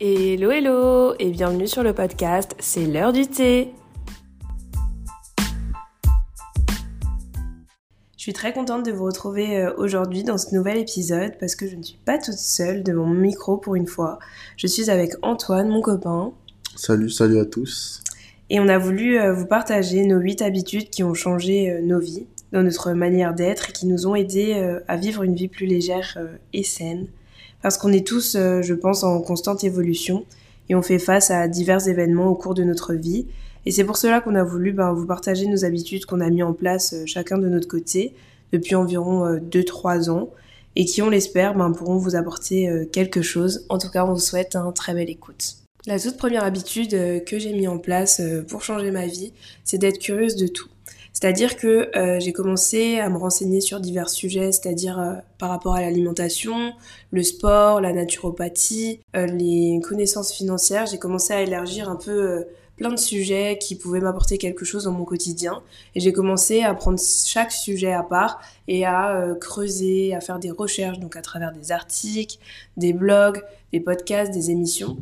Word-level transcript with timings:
Hello 0.00 0.50
hello 0.50 1.14
et 1.20 1.30
bienvenue 1.30 1.68
sur 1.68 1.84
le 1.84 1.94
podcast 1.94 2.56
C'est 2.58 2.84
l'heure 2.84 3.12
du 3.12 3.28
thé. 3.28 3.72
Je 8.16 8.22
suis 8.22 8.32
très 8.32 8.52
contente 8.52 8.84
de 8.84 8.90
vous 8.90 9.04
retrouver 9.04 9.56
euh, 9.56 9.72
aujourd'hui 9.76 10.24
dans 10.24 10.36
ce 10.36 10.52
nouvel 10.52 10.78
épisode 10.78 11.38
parce 11.38 11.54
que 11.54 11.68
je 11.68 11.76
ne 11.76 11.82
suis 11.84 12.00
pas 12.04 12.18
toute 12.18 12.34
seule 12.34 12.82
devant 12.82 13.04
mon 13.04 13.14
micro 13.14 13.56
pour 13.56 13.76
une 13.76 13.86
fois. 13.86 14.18
Je 14.56 14.66
suis 14.66 14.90
avec 14.90 15.12
Antoine, 15.22 15.68
mon 15.68 15.80
copain. 15.80 16.32
Salut, 16.74 17.08
salut 17.08 17.38
à 17.38 17.44
tous. 17.44 18.02
Et 18.50 18.58
on 18.58 18.66
a 18.66 18.78
voulu 18.78 19.20
euh, 19.20 19.32
vous 19.32 19.46
partager 19.46 20.04
nos 20.04 20.18
8 20.18 20.42
habitudes 20.42 20.90
qui 20.90 21.04
ont 21.04 21.14
changé 21.14 21.70
euh, 21.70 21.80
nos 21.80 22.00
vies, 22.00 22.26
dans 22.50 22.64
notre 22.64 22.94
manière 22.94 23.32
d'être 23.32 23.70
et 23.70 23.72
qui 23.72 23.86
nous 23.86 24.08
ont 24.08 24.16
aidés 24.16 24.54
à 24.88 24.96
vivre 24.96 25.22
une 25.22 25.36
vie 25.36 25.48
plus 25.48 25.66
légère 25.66 26.18
et 26.52 26.64
saine 26.64 27.06
parce 27.64 27.78
qu'on 27.78 27.94
est 27.94 28.06
tous, 28.06 28.36
euh, 28.36 28.60
je 28.60 28.74
pense, 28.74 29.04
en 29.04 29.22
constante 29.22 29.64
évolution 29.64 30.26
et 30.68 30.74
on 30.74 30.82
fait 30.82 30.98
face 30.98 31.30
à 31.30 31.48
divers 31.48 31.88
événements 31.88 32.26
au 32.26 32.34
cours 32.34 32.52
de 32.52 32.62
notre 32.62 32.92
vie. 32.92 33.26
Et 33.64 33.70
c'est 33.70 33.84
pour 33.84 33.96
cela 33.96 34.20
qu'on 34.20 34.34
a 34.34 34.44
voulu 34.44 34.72
ben, 34.72 34.92
vous 34.92 35.06
partager 35.06 35.46
nos 35.46 35.64
habitudes 35.64 36.04
qu'on 36.04 36.20
a 36.20 36.28
mis 36.28 36.42
en 36.42 36.52
place 36.52 36.92
euh, 36.92 37.04
chacun 37.06 37.38
de 37.38 37.48
notre 37.48 37.66
côté 37.66 38.12
depuis 38.52 38.74
environ 38.74 39.38
2-3 39.38 40.10
euh, 40.10 40.12
ans 40.12 40.30
et 40.76 40.84
qui, 40.84 41.00
on 41.00 41.08
l'espère, 41.08 41.54
ben, 41.54 41.72
pourront 41.72 41.96
vous 41.96 42.16
apporter 42.16 42.68
quelque 42.92 43.22
chose. 43.22 43.64
En 43.70 43.78
tout 43.78 43.88
cas, 43.88 44.04
on 44.04 44.12
vous 44.12 44.20
souhaite 44.20 44.56
un 44.56 44.70
très 44.70 44.92
bel 44.92 45.08
écoute. 45.08 45.54
La 45.86 45.98
toute 45.98 46.18
première 46.18 46.44
habitude 46.44 46.90
que 47.24 47.38
j'ai 47.38 47.54
mis 47.54 47.66
en 47.66 47.78
place 47.78 48.20
pour 48.48 48.62
changer 48.62 48.90
ma 48.90 49.06
vie, 49.06 49.32
c'est 49.64 49.78
d'être 49.78 49.98
curieuse 49.98 50.36
de 50.36 50.48
tout. 50.48 50.68
C'est-à-dire 51.14 51.56
que 51.56 51.96
euh, 51.96 52.18
j'ai 52.18 52.32
commencé 52.32 52.98
à 52.98 53.08
me 53.08 53.16
renseigner 53.16 53.60
sur 53.60 53.78
divers 53.78 54.10
sujets, 54.10 54.50
c'est-à-dire 54.50 54.98
euh, 54.98 55.14
par 55.38 55.48
rapport 55.48 55.74
à 55.74 55.80
l'alimentation, 55.80 56.72
le 57.12 57.22
sport, 57.22 57.80
la 57.80 57.92
naturopathie, 57.92 59.00
euh, 59.14 59.26
les 59.26 59.80
connaissances 59.80 60.32
financières. 60.32 60.86
J'ai 60.86 60.98
commencé 60.98 61.32
à 61.32 61.40
élargir 61.40 61.88
un 61.88 61.94
peu 61.94 62.44
plein 62.76 62.90
de 62.90 62.98
sujets 62.98 63.58
qui 63.58 63.76
pouvaient 63.76 64.00
m'apporter 64.00 64.38
quelque 64.38 64.64
chose 64.64 64.84
dans 64.84 64.90
mon 64.90 65.04
quotidien. 65.04 65.62
Et 65.94 66.00
j'ai 66.00 66.12
commencé 66.12 66.62
à 66.62 66.74
prendre 66.74 66.98
chaque 66.98 67.52
sujet 67.52 67.92
à 67.92 68.02
part 68.02 68.40
et 68.66 68.84
à 68.84 69.24
creuser, 69.40 70.12
à 70.12 70.20
faire 70.20 70.40
des 70.40 70.50
recherches, 70.50 70.98
donc 70.98 71.14
à 71.14 71.22
travers 71.22 71.52
des 71.52 71.70
articles, 71.70 72.38
des 72.76 72.92
blogs, 72.92 73.40
des 73.72 73.78
podcasts, 73.78 74.32
des 74.32 74.50
émissions. 74.50 74.96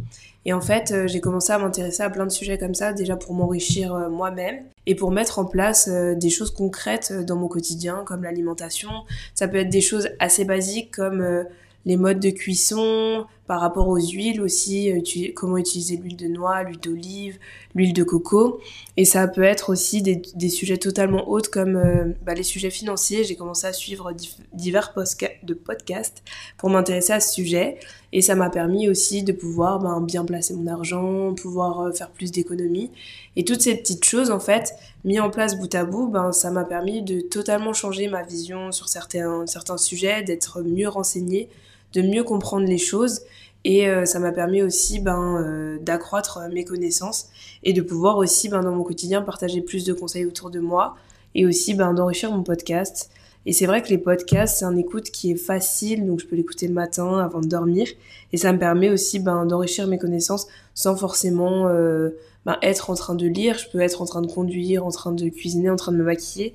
Et 0.45 0.53
en 0.53 0.61
fait, 0.61 0.91
euh, 0.93 1.07
j'ai 1.07 1.21
commencé 1.21 1.53
à 1.53 1.59
m'intéresser 1.59 2.03
à 2.03 2.11
plein 2.11 2.27
de 2.27 2.33
sujets 2.33 2.59
comme 2.59 2.75
ça, 2.75 2.93
déjà 2.93 3.17
pour 3.17 3.35
m'enrichir 3.35 3.95
euh, 3.95 4.09
moi-même 4.09 4.65
et 4.87 4.95
pour 4.95 5.13
mettre 5.13 5.39
en 5.39 5.45
place 5.45 5.89
euh, 5.89 6.15
des 6.15 6.31
choses 6.31 6.51
concrètes 6.51 7.13
dans 7.13 7.37
mon 7.37 7.49
quotidien, 7.49 8.03
comme 8.05 8.25
l'alimentation. 8.25 8.91
Ça 9.35 9.47
peut 9.47 9.59
être 9.59 9.71
des 9.71 9.81
choses 9.81 10.09
assez 10.19 10.45
basiques 10.45 10.91
comme 10.91 11.45
les 11.85 11.97
modes 11.97 12.21
de 12.21 12.31
cuisson, 12.31 13.27
par 13.53 13.61
rapport 13.61 13.87
aux 13.87 14.01
huiles 14.01 14.41
aussi, 14.41 14.91
comment 15.37 15.59
utiliser 15.59 15.99
l'huile 15.99 16.17
de 16.17 16.27
noix, 16.27 16.63
l'huile 16.63 16.81
d'olive, 16.81 17.39
l'huile 17.75 17.93
de 17.93 18.03
coco. 18.03 18.63
Et 18.97 19.05
ça 19.05 19.29
peut 19.29 19.43
être 19.43 19.69
aussi 19.69 20.01
des, 20.01 20.23
des 20.35 20.49
sujets 20.49 20.79
totalement 20.79 21.29
autres 21.29 21.51
comme 21.51 22.15
bah, 22.25 22.33
les 22.33 22.45
sujets 22.45 22.71
financiers. 22.71 23.25
J'ai 23.25 23.37
commencé 23.37 23.67
à 23.67 23.75
suivre 23.75 24.11
divers 24.55 24.95
de 25.43 25.53
podcasts 25.53 26.23
pour 26.57 26.71
m'intéresser 26.71 27.13
à 27.13 27.21
ce 27.21 27.35
sujet. 27.35 27.77
Et 28.15 28.23
ça 28.23 28.35
m'a 28.35 28.49
permis 28.49 28.89
aussi 28.89 29.23
de 29.23 29.33
pouvoir 29.33 29.81
ben, 29.81 30.01
bien 30.01 30.25
placer 30.25 30.55
mon 30.55 30.67
argent, 30.67 31.35
pouvoir 31.35 31.81
euh, 31.81 31.93
faire 31.93 32.09
plus 32.11 32.33
d'économies. 32.33 32.91
Et 33.37 33.45
toutes 33.45 33.61
ces 33.61 33.75
petites 33.75 34.07
choses, 34.07 34.31
en 34.31 34.41
fait, 34.41 34.73
mis 35.05 35.21
en 35.21 35.29
place 35.29 35.59
bout 35.59 35.75
à 35.75 35.85
bout, 35.85 36.09
ben, 36.09 36.33
ça 36.33 36.51
m'a 36.51 36.65
permis 36.65 37.03
de 37.03 37.21
totalement 37.21 37.75
changer 37.75 38.09
ma 38.09 38.23
vision 38.23 38.73
sur 38.73 38.89
certains, 38.89 39.47
certains 39.47 39.77
sujets, 39.77 40.23
d'être 40.23 40.63
mieux 40.63 40.89
renseignée, 40.89 41.51
de 41.95 42.03
mieux 42.03 42.25
comprendre 42.25 42.67
les 42.67 42.79
choses. 42.79 43.23
Et 43.65 43.89
euh, 43.89 44.05
ça 44.05 44.19
m'a 44.19 44.33
permis 44.33 44.63
aussi 44.63 44.99
ben, 44.99 45.41
euh, 45.41 45.79
d'accroître 45.81 46.41
mes 46.53 46.65
connaissances 46.65 47.29
et 47.63 47.73
de 47.73 47.81
pouvoir 47.81 48.17
aussi 48.17 48.49
ben, 48.49 48.61
dans 48.61 48.73
mon 48.73 48.83
quotidien 48.83 49.23
partager 49.23 49.61
plus 49.61 49.85
de 49.85 49.93
conseils 49.93 50.27
autour 50.27 50.51
de 50.51 50.59
moi 50.59 50.97
et 51.35 51.47
aussi 51.47 51.75
ben, 51.75 51.95
d'enrichir 51.95 52.33
mon 52.33 52.43
podcast. 52.43 53.11
Et 53.45 53.53
c'est 53.53 53.67
vrai 53.67 53.83
que 53.83 53.89
les 53.89 53.99
podcasts, 53.99 54.59
c'est 54.59 54.65
un 54.65 54.77
écoute 54.77 55.11
qui 55.11 55.33
est 55.33 55.37
facile, 55.37 56.07
donc 56.07 56.21
je 56.21 56.27
peux 56.27 56.37
l'écouter 56.37 56.69
le 56.69 56.75
matin 56.75 57.19
avant 57.19 57.41
de 57.41 57.49
dormir. 57.49 57.89
Et 58.33 58.37
ça 58.37 58.53
me 58.53 58.59
permet 58.59 58.89
aussi 58.89 59.19
ben, 59.19 59.47
d'enrichir 59.47 59.87
mes 59.89 59.99
connaissances 59.99 60.47
sans 60.75 60.97
forcément 60.97 61.67
euh, 61.69 62.11
ben, 62.47 62.57
être 62.63 62.91
en 62.91 62.95
train 62.95 63.15
de 63.15 63.27
lire. 63.27 63.59
Je 63.59 63.69
peux 63.71 63.81
être 63.81 64.01
en 64.01 64.05
train 64.05 64.23
de 64.23 64.31
conduire, 64.31 64.87
en 64.87 64.91
train 64.91 65.13
de 65.13 65.29
cuisiner, 65.29 65.71
en 65.71 65.77
train 65.77 65.93
de 65.93 65.97
me 65.97 66.05
maquiller. 66.05 66.55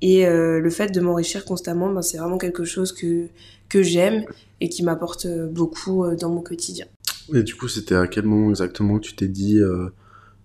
Et 0.00 0.26
euh, 0.26 0.60
le 0.60 0.70
fait 0.70 0.92
de 0.92 1.00
m'enrichir 1.00 1.44
constamment, 1.44 1.92
ben, 1.92 2.02
c'est 2.02 2.18
vraiment 2.18 2.38
quelque 2.38 2.64
chose 2.64 2.92
que, 2.92 3.26
que 3.68 3.82
j'aime 3.82 4.24
et 4.60 4.68
qui 4.68 4.82
m'apporte 4.82 5.26
beaucoup 5.50 6.04
euh, 6.04 6.14
dans 6.14 6.30
mon 6.30 6.40
quotidien. 6.40 6.86
Et 7.34 7.42
du 7.42 7.54
coup, 7.54 7.68
c'était 7.68 7.96
à 7.96 8.06
quel 8.06 8.24
moment 8.24 8.50
exactement 8.50 8.98
que 8.98 9.04
tu 9.04 9.14
t'es 9.14 9.28
dit 9.28 9.60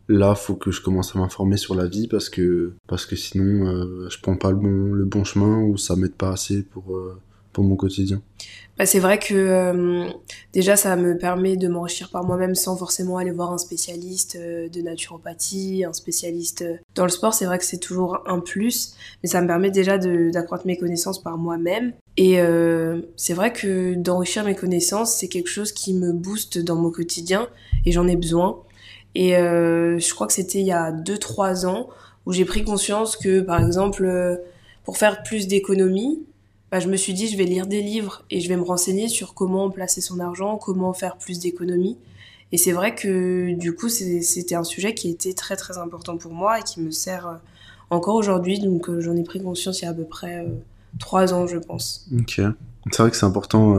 là 0.07 0.35
faut 0.35 0.55
que 0.55 0.71
je 0.71 0.81
commence 0.81 1.15
à 1.15 1.19
m'informer 1.19 1.57
sur 1.57 1.75
la 1.75 1.87
vie 1.87 2.07
parce 2.07 2.29
que 2.29 2.73
parce 2.87 3.05
que 3.05 3.15
sinon 3.15 3.67
euh, 3.67 4.09
je 4.09 4.19
prends 4.21 4.35
pas 4.35 4.51
le 4.51 4.57
bon 4.57 4.93
le 4.93 5.05
bon 5.05 5.23
chemin 5.23 5.61
ou 5.61 5.77
ça 5.77 5.95
m'aide 5.95 6.15
pas 6.15 6.31
assez 6.31 6.63
pour 6.63 6.95
euh, 6.95 7.17
pour 7.53 7.63
mon 7.63 7.75
quotidien. 7.75 8.21
Bah, 8.77 8.87
c'est 8.87 8.99
vrai 8.99 9.19
que 9.19 9.35
euh, 9.35 10.09
déjà 10.51 10.75
ça 10.75 10.95
me 10.95 11.15
permet 11.15 11.55
de 11.55 11.67
m'enrichir 11.67 12.09
par 12.09 12.23
moi-même 12.23 12.55
sans 12.55 12.75
forcément 12.75 13.17
aller 13.17 13.29
voir 13.29 13.53
un 13.53 13.59
spécialiste 13.59 14.35
de 14.35 14.81
naturopathie, 14.81 15.85
un 15.87 15.93
spécialiste 15.93 16.65
dans 16.95 17.03
le 17.03 17.09
sport. 17.09 17.33
C'est 17.35 17.45
vrai 17.45 17.59
que 17.59 17.65
c'est 17.65 17.77
toujours 17.77 18.23
un 18.25 18.39
plus, 18.39 18.95
mais 19.21 19.29
ça 19.29 19.41
me 19.41 19.47
permet 19.47 19.69
déjà 19.69 19.99
d'accroître 19.99 20.65
mes 20.65 20.77
connaissances 20.77 21.21
par 21.21 21.37
moi-même. 21.37 21.93
Et 22.17 22.39
c'est 23.15 23.33
vrai 23.33 23.53
que 23.53 23.93
d'enrichir 23.93 24.43
mes 24.43 24.55
connaissances, 24.55 25.13
c'est 25.15 25.27
quelque 25.27 25.49
chose 25.49 25.71
qui 25.71 25.93
me 25.93 26.11
booste 26.11 26.57
dans 26.57 26.75
mon 26.75 26.89
quotidien 26.89 27.47
et 27.85 27.91
j'en 27.91 28.07
ai 28.07 28.15
besoin. 28.15 28.63
Et 29.15 29.35
euh, 29.35 29.99
je 29.99 30.13
crois 30.13 30.27
que 30.27 30.33
c'était 30.33 30.59
il 30.59 30.65
y 30.65 30.71
a 30.71 30.91
2-3 30.91 31.65
ans 31.65 31.89
où 32.25 32.33
j'ai 32.33 32.45
pris 32.45 32.63
conscience 32.63 33.15
que, 33.15 33.41
par 33.41 33.61
exemple, 33.61 34.05
euh, 34.05 34.37
pour 34.85 34.97
faire 34.97 35.23
plus 35.23 35.47
d'économies, 35.47 36.23
bah, 36.73 36.79
je 36.79 36.87
me 36.87 36.97
suis 36.97 37.13
dit, 37.13 37.27
je 37.27 37.37
vais 37.37 37.43
lire 37.43 37.67
des 37.67 37.83
livres 37.83 38.23
et 38.31 38.39
je 38.39 38.49
vais 38.49 38.57
me 38.57 38.63
renseigner 38.63 39.07
sur 39.07 39.35
comment 39.35 39.69
placer 39.69 40.01
son 40.01 40.19
argent, 40.19 40.57
comment 40.57 40.91
faire 40.91 41.17
plus 41.17 41.37
d'économies. 41.37 41.99
Et 42.51 42.57
c'est 42.57 42.71
vrai 42.71 42.95
que 42.95 43.53
du 43.53 43.75
coup, 43.75 43.89
c'était 43.89 44.55
un 44.55 44.63
sujet 44.63 44.95
qui 44.95 45.11
était 45.11 45.33
très 45.33 45.55
très 45.55 45.77
important 45.77 46.17
pour 46.17 46.33
moi 46.33 46.57
et 46.59 46.63
qui 46.63 46.81
me 46.81 46.89
sert 46.89 47.27
euh, 47.27 47.35
encore 47.91 48.15
aujourd'hui. 48.15 48.57
Donc 48.57 48.89
j'en 49.01 49.15
ai 49.15 49.21
pris 49.21 49.39
conscience 49.39 49.81
il 49.81 49.85
y 49.85 49.87
a 49.87 49.91
à 49.91 49.93
peu 49.93 50.03
près 50.03 50.47
trois 50.97 51.31
ans, 51.35 51.45
je 51.45 51.59
pense. 51.59 52.07
Ok. 52.11 52.41
C'est 52.91 52.97
vrai 53.03 53.11
que 53.11 53.17
c'est 53.17 53.27
important 53.27 53.77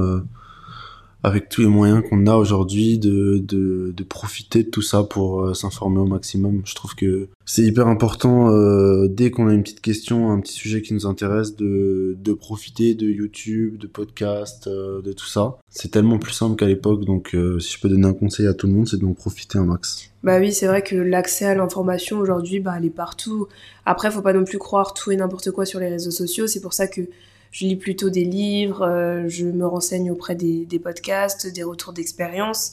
avec 1.25 1.49
tous 1.49 1.63
les 1.63 1.69
moyens 1.69 2.03
qu'on 2.07 2.27
a 2.27 2.37
aujourd'hui 2.37 2.99
de, 2.99 3.39
de, 3.39 4.03
profiter 4.05 4.63
de 4.63 4.69
tout 4.69 4.83
ça 4.83 5.03
pour 5.03 5.41
euh, 5.41 5.55
s'informer 5.55 5.99
au 5.99 6.05
maximum. 6.05 6.61
Je 6.67 6.75
trouve 6.75 6.95
que 6.95 7.29
c'est 7.47 7.63
hyper 7.63 7.89
important 7.89 8.51
euh, 8.51 9.09
dès 9.09 9.31
qu'on 9.31 9.49
a 9.49 9.55
une 9.55 9.63
petite 9.63 9.81
question, 9.81 10.31
un 10.31 10.39
petit 10.41 10.53
sujet 10.53 10.83
qui 10.83 10.93
nous 10.93 11.07
intéresse, 11.07 11.57
de, 11.57 12.15
de 12.19 12.33
profiter 12.35 12.95
de 12.95 13.07
YouTube, 13.07 13.79
de 13.79 13.87
podcasts, 13.87 14.67
euh, 14.67 15.01
de 15.01 15.13
tout 15.15 15.25
ça. 15.25 15.57
C'est 15.71 15.91
tellement 15.91 16.19
plus 16.19 16.35
simple 16.35 16.57
qu'à 16.57 16.67
l'époque, 16.67 17.07
donc 17.07 17.35
si 17.59 17.73
je 17.73 17.81
peux 17.81 17.89
donner 17.89 18.07
un 18.07 18.13
conseil 18.13 18.47
à 18.47 18.53
tout 18.53 18.67
le 18.67 18.75
monde, 18.75 18.87
c'est 18.87 19.01
d'en 19.01 19.15
profiter 19.15 19.57
un 19.57 19.65
max. 19.65 20.11
Bah 20.23 20.39
oui, 20.39 20.53
c'est 20.53 20.67
vrai 20.67 20.83
que 20.83 20.95
l'accès 20.95 21.47
à 21.47 21.55
l'information 21.55 22.19
aujourd'hui, 22.19 22.61
bah, 22.61 22.75
elle 22.77 22.85
est 22.85 22.91
partout. 22.91 23.49
Après, 23.87 24.11
faut 24.11 24.23
pas 24.23 24.35
non 24.35 24.45
plus 24.45 24.59
croire 24.59 24.93
tout 24.93 25.11
et 25.11 25.17
n'importe 25.17 25.51
quoi 25.53 25.65
sur 25.65 25.81
les 25.81 25.89
réseaux 25.89 26.11
sociaux. 26.11 26.47
C'est 26.47 26.61
pour 26.61 26.75
ça 26.75 26.87
que 26.87 27.01
je 27.55 27.67
lis 27.67 27.77
plutôt 27.77 28.11
des 28.11 28.25
livres, 28.25 28.83
euh, 28.83 29.29
je 29.29 29.47
me 29.47 29.65
renseigne 29.65 30.11
auprès 30.11 30.35
des, 30.35 30.67
podcasts, 30.83 31.47
des 31.47 31.63
retours 31.63 31.93
d'expérience 31.93 32.73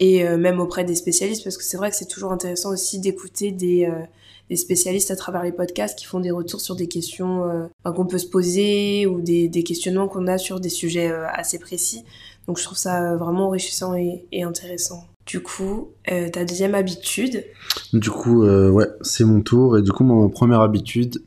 et 0.00 0.26
euh, 0.26 0.36
même 0.36 0.58
auprès 0.58 0.82
des 0.82 0.96
spécialistes 0.96 1.44
parce 1.44 1.56
que 1.56 1.62
c'est 1.62 1.76
vrai 1.76 1.90
que 1.90 1.96
c'est 1.96 2.08
toujours 2.08 2.32
intéressant 2.32 2.70
aussi 2.70 2.98
d'écouter 2.98 3.52
des, 3.52 3.84
euh, 3.84 4.02
des, 4.50 4.56
spécialistes 4.56 5.12
à 5.12 5.16
travers 5.16 5.44
les 5.44 5.52
podcasts 5.52 5.96
qui 5.96 6.06
font 6.06 6.18
des 6.18 6.32
retours 6.32 6.60
sur 6.60 6.74
des 6.74 6.88
questions 6.88 7.68
qu'on 7.84 8.06
peut 8.06 8.18
se 8.18 8.26
poser 8.26 9.06
ou 9.06 9.20
des, 9.20 9.46
des 9.48 9.62
questionnements 9.62 10.08
qu'on 10.08 10.26
a 10.26 10.38
sur 10.38 10.58
des 10.58 10.70
sujets 10.70 11.08
assez 11.32 11.60
précis. 11.60 12.02
Donc 12.48 12.58
je 12.58 12.64
trouve 12.64 12.78
ça 12.78 13.14
vraiment 13.14 13.46
enrichissant 13.46 13.94
et, 13.94 14.42
intéressant. 14.42 15.04
Du 15.24 15.40
coup, 15.40 15.90
ta 16.04 16.44
deuxième 16.44 16.74
habitude? 16.74 17.44
Du 17.92 18.10
coup, 18.10 18.44
ouais, 18.44 18.88
c'est 19.02 19.24
mon 19.24 19.40
tour. 19.40 19.78
Et 19.78 19.82
du 19.82 19.92
coup, 19.92 20.02
ma 20.02 20.28
première 20.28 20.62
habitude, 20.62 21.22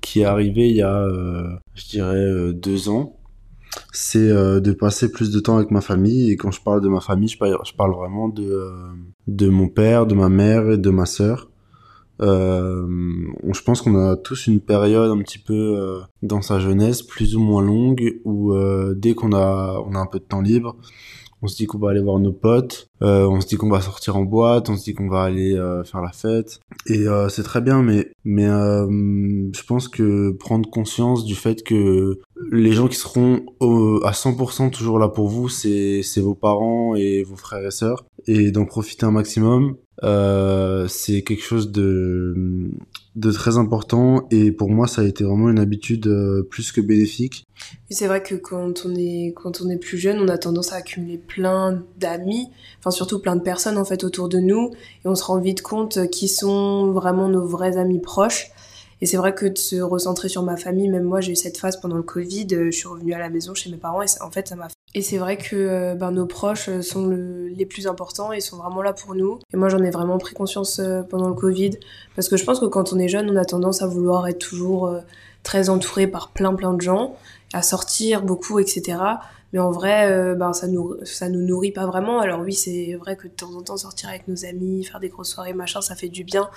qui 0.00 0.22
est 0.22 0.24
arrivé 0.24 0.68
il 0.68 0.76
y 0.76 0.82
a, 0.82 1.06
je 1.74 1.86
dirais, 1.88 2.16
euh, 2.16 2.52
deux 2.52 2.88
ans, 2.88 3.16
c'est 3.92 4.18
euh, 4.18 4.60
de 4.60 4.72
passer 4.72 5.10
plus 5.10 5.30
de 5.30 5.40
temps 5.40 5.56
avec 5.56 5.70
ma 5.70 5.80
famille. 5.80 6.30
Et 6.30 6.36
quand 6.36 6.50
je 6.50 6.60
parle 6.60 6.80
de 6.80 6.88
ma 6.88 7.00
famille, 7.00 7.28
je 7.28 7.38
parle, 7.38 7.58
je 7.64 7.72
parle 7.74 7.94
vraiment 7.94 8.28
de, 8.28 8.68
de 9.26 9.48
mon 9.48 9.68
père, 9.68 10.06
de 10.06 10.14
ma 10.14 10.28
mère 10.28 10.70
et 10.70 10.78
de 10.78 10.90
ma 10.90 11.06
sœur. 11.06 11.50
je 12.20 13.62
pense 13.64 13.82
qu'on 13.82 13.96
a 13.96 14.16
tous 14.16 14.46
une 14.46 14.60
période 14.60 15.10
un 15.10 15.22
petit 15.22 15.38
peu 15.38 16.00
dans 16.22 16.42
sa 16.42 16.60
jeunesse, 16.60 17.02
plus 17.02 17.34
ou 17.36 17.40
moins 17.40 17.62
longue, 17.62 18.20
où 18.24 18.54
dès 18.94 19.14
qu'on 19.14 19.32
a, 19.32 19.82
on 19.86 19.94
a 19.94 19.98
un 19.98 20.06
peu 20.06 20.20
de 20.20 20.24
temps 20.24 20.42
libre, 20.42 20.76
on 21.42 21.48
se 21.48 21.56
dit 21.56 21.66
qu'on 21.66 21.78
va 21.78 21.90
aller 21.90 22.00
voir 22.00 22.20
nos 22.20 22.32
potes, 22.32 22.88
euh, 23.02 23.26
on 23.26 23.40
se 23.40 23.48
dit 23.48 23.56
qu'on 23.56 23.68
va 23.68 23.80
sortir 23.80 24.16
en 24.16 24.22
boîte, 24.22 24.70
on 24.70 24.76
se 24.76 24.84
dit 24.84 24.94
qu'on 24.94 25.08
va 25.08 25.22
aller 25.22 25.56
euh, 25.56 25.82
faire 25.82 26.00
la 26.00 26.12
fête. 26.12 26.60
Et 26.86 27.08
euh, 27.08 27.28
c'est 27.28 27.42
très 27.42 27.60
bien, 27.60 27.82
mais 27.82 28.12
mais 28.24 28.46
je 28.46 29.62
pense 29.64 29.88
que 29.88 30.30
prendre 30.30 30.70
conscience 30.70 31.24
du 31.24 31.34
fait 31.34 31.64
que 31.64 32.20
les 32.50 32.72
gens 32.72 32.86
qui 32.86 32.96
seront 32.96 33.44
à 34.04 34.12
100% 34.12 34.70
toujours 34.70 34.98
là 35.00 35.08
pour 35.08 35.28
vous, 35.28 35.48
c'est 35.48 36.02
c'est 36.02 36.20
vos 36.20 36.34
parents 36.34 36.94
et 36.94 37.24
vos 37.24 37.36
frères 37.36 37.66
et 37.66 37.72
sœurs, 37.72 38.04
et 38.26 38.52
d'en 38.52 38.64
profiter 38.64 39.04
un 39.04 39.10
maximum. 39.10 39.76
c'est 40.88 41.22
quelque 41.22 41.42
chose 41.42 41.72
de 41.72 42.70
de 43.14 43.30
très 43.30 43.58
important 43.58 44.26
et 44.30 44.52
pour 44.52 44.70
moi 44.70 44.86
ça 44.86 45.02
a 45.02 45.04
été 45.04 45.22
vraiment 45.22 45.50
une 45.50 45.58
habitude 45.58 46.06
euh, 46.06 46.42
plus 46.42 46.72
que 46.72 46.80
bénéfique. 46.80 47.44
C'est 47.90 48.06
vrai 48.06 48.22
que 48.22 48.34
quand 48.34 48.86
on 48.86 48.94
est 48.94 49.34
quand 49.36 49.60
on 49.60 49.68
est 49.68 49.76
plus 49.76 49.98
jeune, 49.98 50.18
on 50.18 50.28
a 50.28 50.38
tendance 50.38 50.72
à 50.72 50.76
accumuler 50.76 51.18
plein 51.18 51.82
d'amis, 51.98 52.48
enfin 52.78 52.90
surtout 52.90 53.18
plein 53.20 53.36
de 53.36 53.42
personnes 53.42 53.76
en 53.76 53.84
fait 53.84 54.04
autour 54.04 54.28
de 54.28 54.38
nous 54.38 54.70
et 55.04 55.08
on 55.08 55.14
se 55.14 55.24
rend 55.24 55.40
vite 55.40 55.62
compte 55.62 56.08
qui 56.10 56.26
sont 56.28 56.92
vraiment 56.92 57.28
nos 57.28 57.46
vrais 57.46 57.76
amis 57.76 58.00
proches. 58.00 58.50
Et 59.02 59.06
c'est 59.06 59.16
vrai 59.16 59.34
que 59.34 59.46
de 59.46 59.58
se 59.58 59.80
recentrer 59.80 60.28
sur 60.28 60.44
ma 60.44 60.56
famille, 60.56 60.88
même 60.88 61.02
moi 61.02 61.20
j'ai 61.20 61.32
eu 61.32 61.36
cette 61.36 61.58
phase 61.58 61.80
pendant 61.80 61.96
le 61.96 62.04
Covid, 62.04 62.46
euh, 62.52 62.66
je 62.66 62.70
suis 62.70 62.86
revenue 62.86 63.12
à 63.12 63.18
la 63.18 63.30
maison 63.30 63.52
chez 63.52 63.68
mes 63.68 63.76
parents 63.76 64.00
et 64.00 64.06
en 64.20 64.30
fait 64.30 64.46
ça 64.48 64.54
m'a 64.54 64.68
et 64.94 65.02
c'est 65.02 65.18
vrai 65.18 65.38
que 65.38 65.56
euh, 65.56 65.94
ben, 65.96 66.12
nos 66.12 66.26
proches 66.26 66.68
euh, 66.68 66.82
sont 66.82 67.08
les 67.08 67.66
plus 67.66 67.88
importants 67.88 68.30
et 68.30 68.40
sont 68.40 68.58
vraiment 68.58 68.82
là 68.82 68.92
pour 68.92 69.14
nous. 69.14 69.38
Et 69.52 69.56
moi, 69.56 69.70
j'en 69.70 69.82
ai 69.82 69.90
vraiment 69.90 70.18
pris 70.18 70.34
conscience 70.34 70.82
pendant 71.08 71.28
le 71.28 71.34
Covid. 71.34 71.70
Parce 72.14 72.28
que 72.28 72.36
je 72.36 72.44
pense 72.44 72.60
que 72.60 72.66
quand 72.66 72.92
on 72.92 72.98
est 72.98 73.08
jeune, 73.08 73.30
on 73.30 73.36
a 73.36 73.46
tendance 73.46 73.80
à 73.80 73.86
vouloir 73.86 74.28
être 74.28 74.38
toujours 74.38 74.94
très 75.44 75.70
entouré 75.70 76.06
par 76.06 76.32
plein 76.32 76.54
plein 76.54 76.74
de 76.74 76.82
gens, 76.82 77.16
à 77.54 77.62
sortir 77.62 78.22
beaucoup, 78.22 78.58
etc. 78.58 78.98
Mais 79.52 79.58
en 79.58 79.70
vrai, 79.70 80.10
euh, 80.10 80.34
ben, 80.34 80.52
ça 80.52 80.66
nous, 80.66 80.96
ça 81.04 81.28
nous 81.28 81.42
nourrit 81.42 81.72
pas 81.72 81.86
vraiment. 81.86 82.20
Alors 82.20 82.40
oui, 82.40 82.54
c'est 82.54 82.94
vrai 82.94 83.16
que 83.16 83.28
de 83.28 83.32
temps 83.32 83.54
en 83.54 83.62
temps, 83.62 83.76
sortir 83.76 84.08
avec 84.08 84.26
nos 84.26 84.46
amis, 84.46 84.84
faire 84.84 84.98
des 84.98 85.10
grosses 85.10 85.30
soirées, 85.30 85.52
machin, 85.52 85.82
ça 85.82 85.94
fait 85.94 86.08
du 86.08 86.24
bien. 86.24 86.48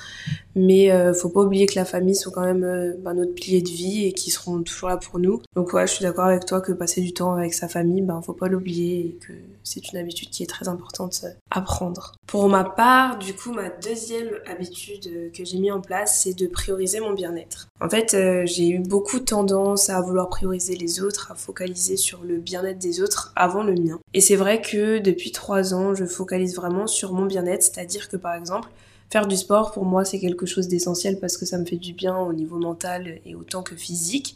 Mais 0.56 0.92
euh, 0.92 1.14
faut 1.14 1.30
pas 1.30 1.42
oublier 1.42 1.66
que 1.66 1.76
la 1.76 1.86
famille 1.86 2.16
sont 2.16 2.32
quand 2.32 2.44
même 2.44 2.64
euh, 2.64 2.94
ben, 2.98 3.14
notre 3.14 3.34
pilier 3.34 3.62
de 3.62 3.70
vie 3.70 4.06
et 4.06 4.14
qui 4.14 4.32
seront 4.32 4.64
toujours 4.64 4.90
là 4.90 4.98
pour 4.98 5.20
nous. 5.20 5.42
Donc 5.56 5.74
ouais, 5.74 5.86
je 5.88 5.94
suis 5.94 6.04
d'accord 6.04 6.26
avec 6.26 6.46
toi 6.46 6.62
que 6.62 6.72
passer 6.72 7.02
du 7.02 7.14
temps 7.14 7.34
avec 7.34 7.54
sa 7.54 7.68
famille, 7.68 8.02
ben 8.02 8.22
faut 8.22 8.34
pas 8.34 8.48
l'oublier 8.48 9.08
et 9.08 9.20
que 9.28 9.34
c'est 9.64 9.92
une 9.92 9.98
habitude 9.98 10.30
qui 10.30 10.44
est 10.44 10.48
très 10.48 10.70
importante 10.70 11.26
à 11.52 11.62
prendre. 11.62 12.14
Pour 12.28 12.48
ma 12.48 12.64
part, 12.64 13.18
du 13.18 13.34
coup, 13.34 13.52
ma 13.52 13.70
deuxième 13.70 14.30
habitude 14.50 15.32
que 15.34 15.44
j'ai 15.44 15.58
mis 15.58 15.72
en 15.72 15.82
place, 15.82 16.22
c'est 16.24 16.34
de 16.34 16.48
prioriser 16.48 17.00
mon 17.02 17.14
bien-être. 17.14 17.68
En 17.82 17.90
fait, 17.90 18.16
j'ai 18.46 18.70
eu 18.70 18.80
beaucoup 18.80 19.20
tendance 19.20 19.90
à 19.90 20.00
vouloir 20.02 20.30
prioriser 20.30 20.76
les 20.76 21.02
autres, 21.02 21.32
à 21.32 21.36
focaliser 21.36 21.98
sur 21.98 22.24
le 22.24 22.38
bien-être 22.38 22.85
autres 23.02 23.34
avant 23.36 23.64
le 23.64 23.74
mien. 23.74 24.00
Et 24.14 24.22
c'est 24.22 24.36
vrai 24.36 24.62
que 24.62 25.00
depuis 25.00 25.32
trois 25.32 25.74
ans, 25.74 25.94
je 25.94 26.06
focalise 26.06 26.56
vraiment 26.56 26.88
sur 26.88 27.14
mon 27.14 27.26
bien-être, 27.26 27.64
c'est-à-dire 27.64 28.10
que 28.10 28.18
par 28.18 28.36
exemple, 28.36 28.70
faire 29.10 29.28
du 29.28 29.36
sport 29.36 29.72
pour 29.72 29.86
moi 29.86 30.04
c'est 30.04 30.20
quelque 30.20 30.46
chose 30.46 30.68
d'essentiel 30.68 31.20
parce 31.20 31.38
que 31.38 31.46
ça 31.46 31.58
me 31.58 31.66
fait 31.66 31.76
du 31.78 31.94
bien 31.94 32.18
au 32.18 32.34
niveau 32.34 32.58
mental 32.58 33.20
et 33.26 33.36
autant 33.36 33.64
que 33.64 33.76
physique. 33.76 34.36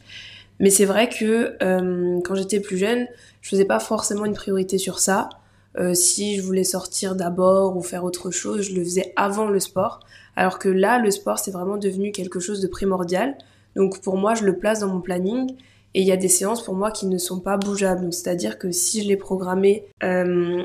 Mais 0.59 0.69
c'est 0.69 0.85
vrai 0.85 1.09
que 1.09 1.55
euh, 1.63 2.19
quand 2.23 2.35
j'étais 2.35 2.59
plus 2.59 2.77
jeune, 2.77 3.07
je 3.41 3.49
faisais 3.49 3.65
pas 3.65 3.79
forcément 3.79 4.25
une 4.25 4.33
priorité 4.33 4.77
sur 4.77 4.99
ça. 4.99 5.29
Euh, 5.77 5.93
si 5.93 6.35
je 6.35 6.41
voulais 6.41 6.63
sortir 6.63 7.15
d'abord 7.15 7.77
ou 7.77 7.81
faire 7.81 8.03
autre 8.03 8.31
chose, 8.31 8.61
je 8.63 8.73
le 8.73 8.83
faisais 8.83 9.13
avant 9.15 9.47
le 9.47 9.59
sport. 9.59 10.01
Alors 10.35 10.59
que 10.59 10.67
là, 10.67 10.99
le 10.99 11.11
sport, 11.11 11.39
c'est 11.39 11.51
vraiment 11.51 11.77
devenu 11.77 12.11
quelque 12.11 12.39
chose 12.39 12.59
de 12.59 12.67
primordial. 12.67 13.37
Donc 13.75 14.01
pour 14.01 14.17
moi, 14.17 14.35
je 14.35 14.43
le 14.43 14.57
place 14.57 14.79
dans 14.79 14.87
mon 14.87 14.99
planning 14.99 15.55
et 15.93 16.01
il 16.01 16.07
y 16.07 16.11
a 16.11 16.17
des 16.17 16.27
séances 16.27 16.63
pour 16.63 16.75
moi 16.75 16.91
qui 16.91 17.07
ne 17.07 17.17
sont 17.17 17.39
pas 17.39 17.57
bougeables. 17.57 18.11
c'est-à-dire 18.13 18.57
que 18.57 18.71
si 18.71 19.03
je 19.03 19.07
l'ai 19.07 19.17
programmé 19.17 19.85
euh, 20.03 20.63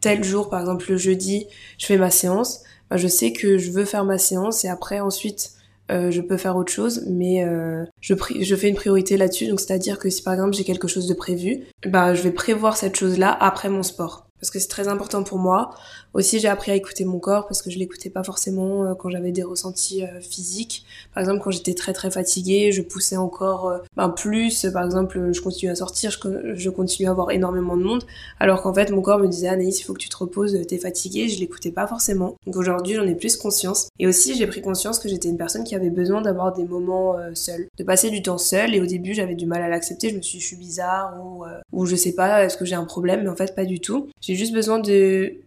tel 0.00 0.24
jour, 0.24 0.48
par 0.48 0.60
exemple 0.60 0.90
le 0.90 0.96
jeudi, 0.96 1.46
je 1.78 1.86
fais 1.86 1.98
ma 1.98 2.10
séance, 2.10 2.62
bah, 2.90 2.96
je 2.96 3.08
sais 3.08 3.32
que 3.32 3.58
je 3.58 3.70
veux 3.70 3.84
faire 3.84 4.04
ma 4.04 4.18
séance 4.18 4.64
et 4.64 4.68
après 4.68 5.00
ensuite 5.00 5.52
euh, 5.90 6.10
je 6.10 6.20
peux 6.20 6.36
faire 6.36 6.56
autre 6.56 6.72
chose, 6.72 7.04
mais 7.08 7.44
euh, 7.44 7.84
je, 8.00 8.14
je 8.40 8.56
fais 8.56 8.68
une 8.68 8.76
priorité 8.76 9.16
là-dessus. 9.16 9.48
Donc 9.48 9.60
c'est-à-dire 9.60 9.98
que 9.98 10.08
si 10.08 10.22
par 10.22 10.32
exemple 10.32 10.54
j'ai 10.54 10.64
quelque 10.64 10.88
chose 10.88 11.06
de 11.06 11.14
prévu, 11.14 11.64
bah 11.86 12.14
je 12.14 12.22
vais 12.22 12.30
prévoir 12.30 12.76
cette 12.76 12.96
chose-là 12.96 13.36
après 13.40 13.68
mon 13.68 13.82
sport 13.82 14.26
parce 14.42 14.50
que 14.50 14.58
c'est 14.58 14.68
très 14.68 14.88
important 14.88 15.22
pour 15.22 15.38
moi. 15.38 15.70
Aussi, 16.14 16.40
j'ai 16.40 16.48
appris 16.48 16.72
à 16.72 16.74
écouter 16.74 17.04
mon 17.04 17.20
corps 17.20 17.46
parce 17.46 17.62
que 17.62 17.70
je 17.70 17.78
l'écoutais 17.78 18.10
pas 18.10 18.24
forcément 18.24 18.82
euh, 18.82 18.94
quand 18.96 19.08
j'avais 19.08 19.30
des 19.30 19.44
ressentis 19.44 20.02
euh, 20.02 20.20
physiques. 20.20 20.84
Par 21.14 21.20
exemple, 21.20 21.40
quand 21.44 21.52
j'étais 21.52 21.74
très 21.74 21.92
très 21.92 22.10
fatiguée, 22.10 22.72
je 22.72 22.82
poussais 22.82 23.16
encore 23.16 23.68
euh, 23.68 23.78
ben, 23.96 24.08
plus. 24.08 24.66
Par 24.72 24.84
exemple, 24.84 25.30
je 25.30 25.40
continuais 25.40 25.70
à 25.70 25.76
sortir, 25.76 26.10
je, 26.10 26.54
je 26.56 26.70
continuais 26.70 27.06
à 27.06 27.12
avoir 27.12 27.30
énormément 27.30 27.76
de 27.76 27.84
monde, 27.84 28.02
alors 28.40 28.62
qu'en 28.62 28.74
fait, 28.74 28.90
mon 28.90 29.00
corps 29.00 29.20
me 29.20 29.28
disait 29.28 29.46
Anaïs, 29.46 29.78
il 29.78 29.84
faut 29.84 29.94
que 29.94 30.00
tu 30.00 30.08
te 30.08 30.16
reposes, 30.16 30.58
t'es 30.66 30.76
fatiguée. 30.76 31.28
Je 31.28 31.38
l'écoutais 31.38 31.70
pas 31.70 31.86
forcément. 31.86 32.34
Donc 32.44 32.56
aujourd'hui, 32.56 32.96
j'en 32.96 33.06
ai 33.06 33.14
plus 33.14 33.36
conscience. 33.36 33.90
Et 34.00 34.08
aussi, 34.08 34.34
j'ai 34.34 34.48
pris 34.48 34.60
conscience 34.60 34.98
que 34.98 35.08
j'étais 35.08 35.28
une 35.28 35.38
personne 35.38 35.62
qui 35.62 35.76
avait 35.76 35.90
besoin 35.90 36.20
d'avoir 36.20 36.52
des 36.52 36.64
moments 36.64 37.14
seuls, 37.34 37.68
de 37.78 37.84
passer 37.84 38.10
du 38.10 38.22
temps 38.22 38.38
seul. 38.38 38.74
Et 38.74 38.80
au 38.80 38.86
début, 38.86 39.14
j'avais 39.14 39.36
du 39.36 39.46
mal 39.46 39.62
à 39.62 39.68
l'accepter. 39.68 40.10
Je 40.10 40.16
me 40.16 40.20
suis 40.20 40.38
dit, 40.38 40.42
je 40.42 40.48
suis 40.48 40.56
bizarre 40.56 41.14
ou 41.24 41.44
ou 41.70 41.86
je 41.86 41.96
sais 41.96 42.12
pas, 42.12 42.44
est-ce 42.44 42.56
que 42.56 42.64
j'ai 42.64 42.74
un 42.74 42.84
problème? 42.84 43.22
Mais 43.22 43.28
en 43.28 43.36
fait, 43.36 43.54
pas 43.54 43.64
du 43.64 43.78
tout. 43.80 44.08
Juste 44.34 44.52
besoin 44.52 44.80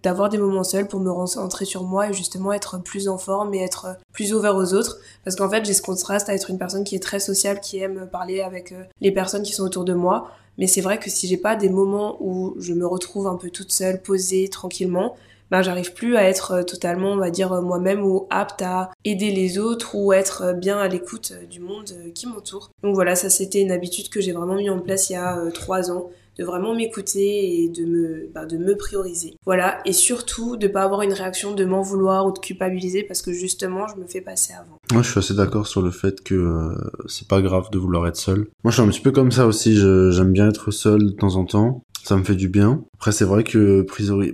d'avoir 0.04 0.30
des 0.30 0.38
moments 0.38 0.64
seuls 0.64 0.88
pour 0.88 1.00
me 1.00 1.12
recentrer 1.12 1.66
sur 1.66 1.84
moi 1.84 2.10
et 2.10 2.14
justement 2.14 2.54
être 2.54 2.82
plus 2.82 3.08
en 3.08 3.18
forme 3.18 3.54
et 3.54 3.64
être 3.64 3.98
plus 4.12 4.34
ouvert 4.34 4.56
aux 4.56 4.74
autres. 4.74 4.98
Parce 5.24 5.36
qu'en 5.36 5.50
fait, 5.50 5.66
j'ai 5.66 5.74
ce 5.74 5.82
contraste 5.82 6.30
à 6.30 6.34
être 6.34 6.50
une 6.50 6.58
personne 6.58 6.84
qui 6.84 6.96
est 6.96 7.04
très 7.04 7.20
sociable, 7.20 7.60
qui 7.60 7.80
aime 7.80 8.08
parler 8.12 8.42
avec 8.42 8.72
euh, 8.72 8.84
les 9.02 9.12
personnes 9.12 9.44
qui 9.44 9.54
sont 9.54 9.64
autour 9.64 9.86
de 9.86 9.94
moi. 9.94 10.32
Mais 10.58 10.68
c'est 10.68 10.82
vrai 10.82 11.00
que 11.00 11.10
si 11.10 11.28
j'ai 11.28 11.38
pas 11.38 11.56
des 11.56 11.70
moments 11.70 12.18
où 12.22 12.56
je 12.60 12.74
me 12.74 12.86
retrouve 12.86 13.28
un 13.28 13.36
peu 13.36 13.50
toute 13.50 13.72
seule, 13.72 14.02
posée, 14.02 14.48
tranquillement, 14.50 15.16
ben 15.52 15.62
j'arrive 15.62 15.94
plus 15.94 16.18
à 16.18 16.24
être 16.24 16.52
euh, 16.52 16.64
totalement, 16.64 17.12
on 17.12 17.18
va 17.18 17.30
dire, 17.30 17.54
euh, 17.54 17.62
moi-même 17.62 18.04
ou 18.04 18.28
apte 18.30 18.62
à 18.62 18.92
aider 19.04 19.32
les 19.32 19.58
autres 19.58 19.96
ou 19.96 20.12
être 20.12 20.54
bien 20.54 20.78
à 20.78 20.88
l'écoute 20.88 21.34
du 21.50 21.60
monde 21.60 21.92
qui 22.14 22.28
m'entoure. 22.28 22.72
Donc 22.84 22.96
voilà, 22.96 23.16
ça 23.16 23.30
c'était 23.30 23.62
une 23.62 23.72
habitude 23.72 24.10
que 24.10 24.22
j'ai 24.22 24.32
vraiment 24.32 24.56
mis 24.56 24.70
en 24.70 24.80
place 24.80 25.10
il 25.10 25.14
y 25.14 25.18
a 25.18 25.40
trois 25.54 25.92
ans 25.92 26.10
de 26.38 26.44
vraiment 26.44 26.76
m'écouter 26.76 27.64
et 27.64 27.70
de 27.70 27.86
me, 27.86 28.30
bah, 28.34 28.46
de 28.46 28.58
me 28.58 28.76
prioriser. 28.76 29.36
Voilà, 29.46 29.80
et 29.86 29.94
surtout 29.94 30.58
de 30.58 30.68
pas 30.68 30.84
avoir 30.84 31.02
une 31.02 31.14
réaction 31.14 31.54
de 31.54 31.66
m'en 31.66 31.82
vouloir 31.82 32.26
ou 32.26 32.32
de 32.32 32.40
culpabiliser 32.40 33.04
parce 33.04 33.22
que 33.22 33.32
justement 33.32 33.88
je 33.88 34.02
me 34.02 34.08
fais 34.08 34.22
passer 34.22 34.54
avant. 34.54 34.80
Moi 34.92 35.02
je 35.02 35.10
suis 35.10 35.20
assez 35.20 35.34
d'accord 35.34 35.68
sur 35.68 35.82
le 35.82 35.92
fait 35.92 36.22
que 36.24 36.36
euh, 36.36 36.76
c'est 37.08 37.28
pas 37.28 37.42
grave 37.42 37.70
de 37.72 37.78
vouloir 37.78 38.08
être 38.08 38.18
seul. 38.18 38.48
Moi 38.64 38.72
je 38.72 38.76
suis 38.76 38.82
un 38.82 38.90
petit 38.90 39.02
peu 39.02 39.12
comme 39.12 39.32
ça 39.32 39.48
aussi, 39.48 39.76
j'aime 39.76 40.32
bien 40.32 40.50
être 40.50 40.72
seul 40.72 41.06
de 41.06 41.12
temps 41.12 41.36
en 41.36 41.46
temps. 41.46 41.82
Ça 42.06 42.18
me 42.18 42.24
fait 42.24 42.36
du 42.36 42.50
bien. 42.50 42.84
Après, 42.94 43.12
c'est 43.12 43.26
vrai 43.26 43.44
que 43.44 43.84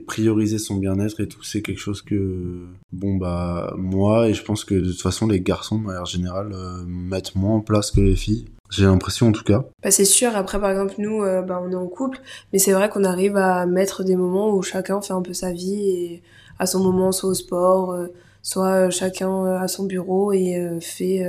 prioriser 0.05 0.57
son 0.57 0.75
bien-être 0.75 1.21
et 1.21 1.27
tout, 1.29 1.41
c'est 1.41 1.61
quelque 1.61 1.79
chose 1.79 2.01
que, 2.01 2.67
bon, 2.91 3.15
bah, 3.15 3.73
moi, 3.77 4.27
et 4.27 4.33
je 4.33 4.43
pense 4.43 4.65
que 4.65 4.75
de 4.75 4.91
toute 4.91 5.01
façon, 5.01 5.25
les 5.25 5.39
garçons, 5.39 5.79
de 5.79 5.85
manière 5.85 6.05
générale, 6.05 6.51
euh, 6.53 6.83
mettent 6.85 7.33
moins 7.35 7.55
en 7.55 7.61
place 7.61 7.91
que 7.91 8.01
les 8.01 8.17
filles. 8.17 8.43
J'ai 8.71 8.85
l'impression 8.85 9.27
en 9.27 9.31
tout 9.33 9.43
cas. 9.43 9.65
Bah, 9.83 9.91
c'est 9.91 10.05
sûr, 10.05 10.33
après 10.35 10.59
par 10.59 10.71
exemple 10.71 10.95
nous, 10.97 11.21
euh, 11.23 11.41
bah, 11.41 11.61
on 11.61 11.71
est 11.71 11.75
en 11.75 11.87
couple, 11.87 12.21
mais 12.53 12.59
c'est 12.59 12.71
vrai 12.71 12.87
qu'on 12.87 13.03
arrive 13.03 13.35
à 13.35 13.65
mettre 13.65 14.03
des 14.03 14.15
moments 14.15 14.49
où 14.51 14.61
chacun 14.61 15.01
fait 15.01 15.11
un 15.11 15.21
peu 15.21 15.33
sa 15.33 15.51
vie 15.51 15.89
et 15.89 16.23
à 16.57 16.65
son 16.65 16.79
moment, 16.79 17.11
soit 17.11 17.29
au 17.29 17.33
sport, 17.33 17.91
euh, 17.91 18.07
soit 18.41 18.89
chacun 18.89 19.45
à 19.45 19.67
son 19.67 19.83
bureau 19.83 20.31
et 20.31 20.55
euh, 20.55 20.79
fait 20.79 21.21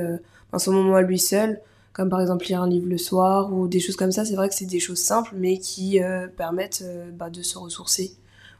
son 0.57 0.73
moment 0.73 0.95
à 0.95 1.03
lui 1.03 1.19
seul, 1.19 1.61
comme 1.93 2.09
par 2.09 2.21
exemple 2.21 2.47
lire 2.47 2.63
un 2.63 2.69
livre 2.69 2.89
le 2.89 2.99
soir 2.99 3.53
ou 3.53 3.67
des 3.67 3.81
choses 3.81 3.97
comme 3.97 4.13
ça. 4.13 4.25
C'est 4.25 4.37
vrai 4.37 4.49
que 4.49 4.55
c'est 4.55 4.67
des 4.67 4.81
choses 4.81 5.01
simples 5.01 5.33
mais 5.37 5.59
qui 5.59 6.01
permettent 6.37 6.85
bah, 7.15 7.29
de 7.29 7.43
se 7.43 7.59
ressourcer. 7.59 8.13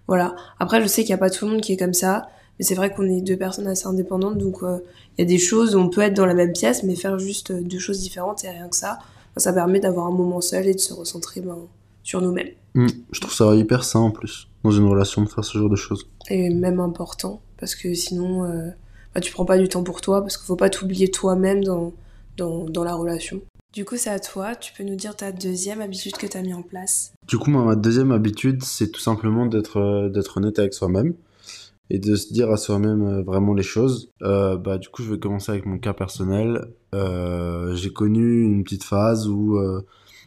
Voilà. 0.09 0.35
Après, 0.59 0.83
je 0.83 0.87
sais 0.89 1.03
qu'il 1.03 1.11
n'y 1.11 1.15
a 1.15 1.19
pas 1.19 1.31
tout 1.31 1.45
le 1.45 1.53
monde 1.53 1.61
qui 1.61 1.73
est 1.73 1.77
comme 1.77 1.95
ça. 1.95 2.27
Mais 2.59 2.65
c'est 2.65 2.75
vrai 2.75 2.93
qu'on 2.93 3.09
est 3.09 3.21
deux 3.21 3.37
personnes 3.37 3.67
assez 3.67 3.87
indépendantes, 3.87 4.39
donc 4.39 4.59
il 4.63 4.67
euh, 4.67 4.79
y 5.19 5.23
a 5.23 5.25
des 5.25 5.39
choses 5.39 5.75
où 5.75 5.79
on 5.79 5.89
peut 5.89 6.03
être 6.03 6.15
dans 6.15 6.27
la 6.27 6.35
même 6.35 6.53
pièce, 6.53 6.83
mais 6.83 6.95
faire 6.95 7.19
juste 7.19 7.51
euh, 7.51 7.61
deux 7.63 7.79
choses 7.79 8.01
différentes 8.01 8.45
et 8.45 8.51
rien 8.51 8.69
que 8.69 8.77
ça, 8.77 8.99
ça 9.37 9.53
permet 9.53 9.81
d'avoir 9.81 10.07
un 10.07 10.13
moment 10.13 10.41
seul 10.41 10.67
et 10.67 10.75
de 10.75 10.79
se 10.79 10.93
recentrer 10.93 11.41
ben, 11.41 11.59
sur 12.03 12.21
nous-mêmes. 12.21 12.51
Mmh. 12.75 12.87
je 13.11 13.21
trouve 13.21 13.35
ça 13.35 13.55
hyper 13.55 13.85
sain 13.85 14.01
en 14.01 14.11
plus, 14.11 14.49
dans 14.65 14.71
une 14.71 14.87
relation, 14.87 15.23
de 15.23 15.29
faire 15.29 15.45
ce 15.45 15.59
genre 15.59 15.69
de 15.71 15.77
choses. 15.77 16.07
Et 16.29 16.51
même 16.51 16.81
important, 16.81 17.41
parce 17.59 17.75
que 17.75 17.95
sinon, 17.95 18.45
euh, 18.45 18.69
bah, 19.15 19.21
tu 19.21 19.33
prends 19.33 19.45
pas 19.45 19.59
du 19.59 19.69
temps 19.69 19.83
pour 19.83 20.01
toi, 20.01 20.21
parce 20.21 20.37
qu'il 20.37 20.47
faut 20.47 20.57
pas 20.57 20.71
t'oublier 20.71 21.11
toi-même 21.11 21.65
dans, 21.65 21.93
dans, 22.37 22.65
dans 22.65 22.85
la 22.85 22.95
relation. 22.95 23.41
Du 23.75 23.87
coup, 23.87 23.97
c'est 23.97 24.11
à 24.11 24.21
toi. 24.21 24.55
Tu 24.55 24.75
peux 24.75 24.85
nous 24.85 24.97
dire 24.97 25.17
ta 25.17 25.33
deuxième 25.33 25.81
habitude 25.81 26.13
que 26.17 26.27
tu 26.27 26.37
as 26.37 26.43
mis 26.43 26.53
en 26.53 26.61
place? 26.61 27.13
Du 27.27 27.39
coup, 27.39 27.51
ma 27.51 27.75
deuxième 27.75 28.13
habitude, 28.13 28.63
c'est 28.63 28.91
tout 28.91 29.01
simplement 29.01 29.47
d'être 29.47 30.11
d'être 30.13 30.37
honnête 30.37 30.59
avec 30.59 30.75
soi-même 30.75 31.15
et 31.91 31.99
de 31.99 32.15
se 32.15 32.33
dire 32.33 32.51
à 32.51 32.57
soi-même 32.57 33.03
euh, 33.03 33.23
vraiment 33.23 33.55
les 33.55 33.63
choses. 33.63 34.11
Euh, 34.23 34.57
bah, 34.57 34.79
du 34.79 34.89
coup, 34.89 35.03
je 35.03 35.13
vais 35.13 35.19
commencer 35.19 35.53
avec 35.53 35.67
mon 35.67 35.79
cas 35.79 35.93
personnel. 35.93 36.67
Euh, 36.95 37.75
j'ai 37.75 37.93
connu 37.93 38.43
une 38.43 38.65
petite 38.65 38.85
phase 38.85 39.29
où, 39.29 39.57
euh, 39.57 39.83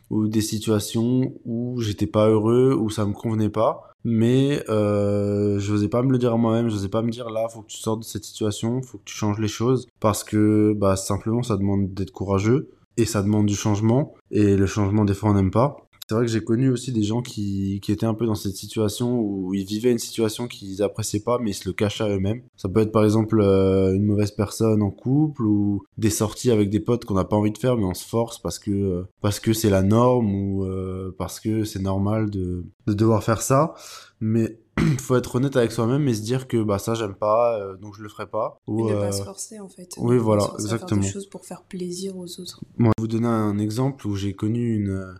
où 0.09 0.27
des 0.27 0.41
situations 0.41 1.33
où 1.45 1.81
j'étais 1.81 2.07
pas 2.07 2.29
heureux, 2.29 2.75
où 2.79 2.89
ça 2.89 3.05
me 3.05 3.13
convenait 3.13 3.49
pas. 3.49 3.91
Mais 4.07 4.63
euh, 4.69 5.57
je 5.57 5.73
n'osais 5.73 5.87
pas 5.87 6.03
me 6.03 6.11
le 6.11 6.19
dire 6.19 6.31
à 6.31 6.37
moi-même, 6.37 6.69
je 6.69 6.75
n'osais 6.75 6.89
pas 6.89 7.01
me 7.01 7.09
dire 7.09 7.31
là, 7.31 7.47
faut 7.49 7.61
que 7.61 7.71
tu 7.71 7.77
sortes 7.77 8.01
de 8.01 8.05
cette 8.05 8.23
situation, 8.23 8.83
faut 8.83 8.99
que 8.99 9.03
tu 9.05 9.15
changes 9.15 9.39
les 9.39 9.47
choses, 9.47 9.87
parce 9.99 10.23
que 10.23 10.73
bah 10.77 10.95
simplement 10.95 11.41
ça 11.41 11.57
demande 11.57 11.91
d'être 11.91 12.11
courageux 12.11 12.69
et 12.97 13.05
ça 13.05 13.23
demande 13.23 13.47
du 13.47 13.55
changement 13.55 14.13
et 14.29 14.55
le 14.55 14.65
changement 14.67 15.05
des 15.05 15.15
fois 15.15 15.31
on 15.31 15.33
n'aime 15.33 15.49
pas. 15.49 15.84
C'est 16.07 16.15
vrai 16.15 16.25
que 16.25 16.31
j'ai 16.31 16.43
connu 16.43 16.69
aussi 16.69 16.91
des 16.91 17.01
gens 17.01 17.23
qui, 17.23 17.79
qui 17.81 17.91
étaient 17.91 18.05
un 18.05 18.13
peu 18.13 18.27
dans 18.27 18.35
cette 18.35 18.55
situation 18.55 19.19
où 19.19 19.55
ils 19.55 19.65
vivaient 19.65 19.91
une 19.91 19.97
situation 19.97 20.47
qu'ils 20.47 20.83
appréciaient 20.83 21.21
pas, 21.21 21.39
mais 21.39 21.51
ils 21.51 21.55
se 21.55 21.67
le 21.67 21.73
cachaient 21.73 22.03
à 22.03 22.09
eux-mêmes. 22.09 22.43
Ça 22.57 22.69
peut 22.69 22.81
être 22.81 22.91
par 22.91 23.03
exemple 23.03 23.39
euh, 23.41 23.93
une 23.95 24.05
mauvaise 24.05 24.31
personne 24.31 24.83
en 24.83 24.91
couple 24.91 25.41
ou 25.43 25.83
des 25.97 26.11
sorties 26.11 26.51
avec 26.51 26.69
des 26.69 26.79
potes 26.79 27.05
qu'on 27.05 27.15
n'a 27.15 27.25
pas 27.25 27.35
envie 27.35 27.51
de 27.51 27.57
faire, 27.57 27.75
mais 27.75 27.85
on 27.85 27.95
se 27.95 28.05
force 28.05 28.37
parce 28.37 28.59
que 28.59 28.71
euh, 28.71 29.03
parce 29.21 29.39
que 29.39 29.53
c'est 29.53 29.71
la 29.71 29.81
norme 29.81 30.33
ou 30.35 30.65
euh, 30.65 31.15
parce 31.17 31.39
que 31.39 31.63
c'est 31.63 31.81
normal 31.81 32.29
de, 32.29 32.65
de 32.85 32.93
devoir 32.93 33.23
faire 33.23 33.41
ça. 33.41 33.73
Mais 34.21 34.59
faut 34.99 35.15
être 35.15 35.35
honnête 35.35 35.55
avec 35.55 35.71
soi-même 35.71 36.07
et 36.07 36.13
se 36.13 36.21
dire 36.21 36.47
que 36.47 36.61
bah 36.61 36.79
ça 36.79 36.95
j'aime 36.95 37.15
pas 37.15 37.57
euh, 37.57 37.77
donc 37.77 37.95
je 37.95 38.03
le 38.03 38.09
ferai 38.09 38.27
pas 38.27 38.59
ou 38.67 38.89
et 38.89 38.93
ne 38.93 38.99
pas 38.99 39.11
se 39.11 39.23
forcer 39.23 39.59
en 39.59 39.69
fait 39.69 39.89
oui 39.97 40.17
voilà 40.17 40.49
exactement 40.55 41.01
faire 41.01 41.07
des 41.07 41.13
choses 41.13 41.27
pour 41.27 41.45
faire 41.45 41.63
plaisir 41.63 42.17
aux 42.17 42.39
autres 42.39 42.61
moi 42.77 42.91
je 42.97 43.01
vais 43.01 43.07
vous 43.07 43.07
donner 43.07 43.27
un 43.27 43.57
exemple 43.57 44.05
où 44.07 44.15
j'ai 44.15 44.33
connu 44.33 44.75
une 44.75 45.15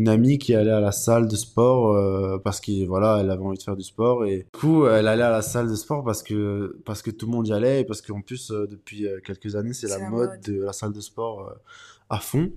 une 0.00 0.08
amie 0.08 0.38
qui 0.38 0.54
allait 0.54 0.70
à 0.70 0.80
la 0.80 0.92
salle 0.92 1.28
de 1.28 1.36
sport 1.36 1.94
euh, 1.94 2.38
parce 2.38 2.60
que 2.60 2.86
voilà 2.86 3.18
elle 3.20 3.30
avait 3.30 3.42
envie 3.42 3.58
de 3.58 3.62
faire 3.62 3.76
du 3.76 3.82
sport 3.82 4.24
et 4.24 4.46
du 4.52 4.58
coup 4.58 4.86
elle 4.86 5.06
allait 5.06 5.22
à 5.22 5.30
la 5.30 5.42
salle 5.42 5.68
de 5.68 5.74
sport 5.74 6.02
parce 6.04 6.22
que 6.22 6.80
parce 6.86 7.02
que 7.02 7.10
tout 7.10 7.26
le 7.26 7.32
monde 7.32 7.46
y 7.48 7.52
allait 7.52 7.82
et 7.82 7.84
parce 7.84 8.00
qu'en 8.00 8.22
plus 8.22 8.50
euh, 8.50 8.66
depuis 8.66 9.06
quelques 9.24 9.56
années 9.56 9.74
c'est 9.74 9.88
la, 9.88 9.98
la, 9.98 10.08
mode 10.08 10.40
de 10.40 10.62
la 10.62 10.72
salle 10.72 10.92
de 10.92 11.00
sport 11.00 11.54
à 12.08 12.18
fond 12.18 12.50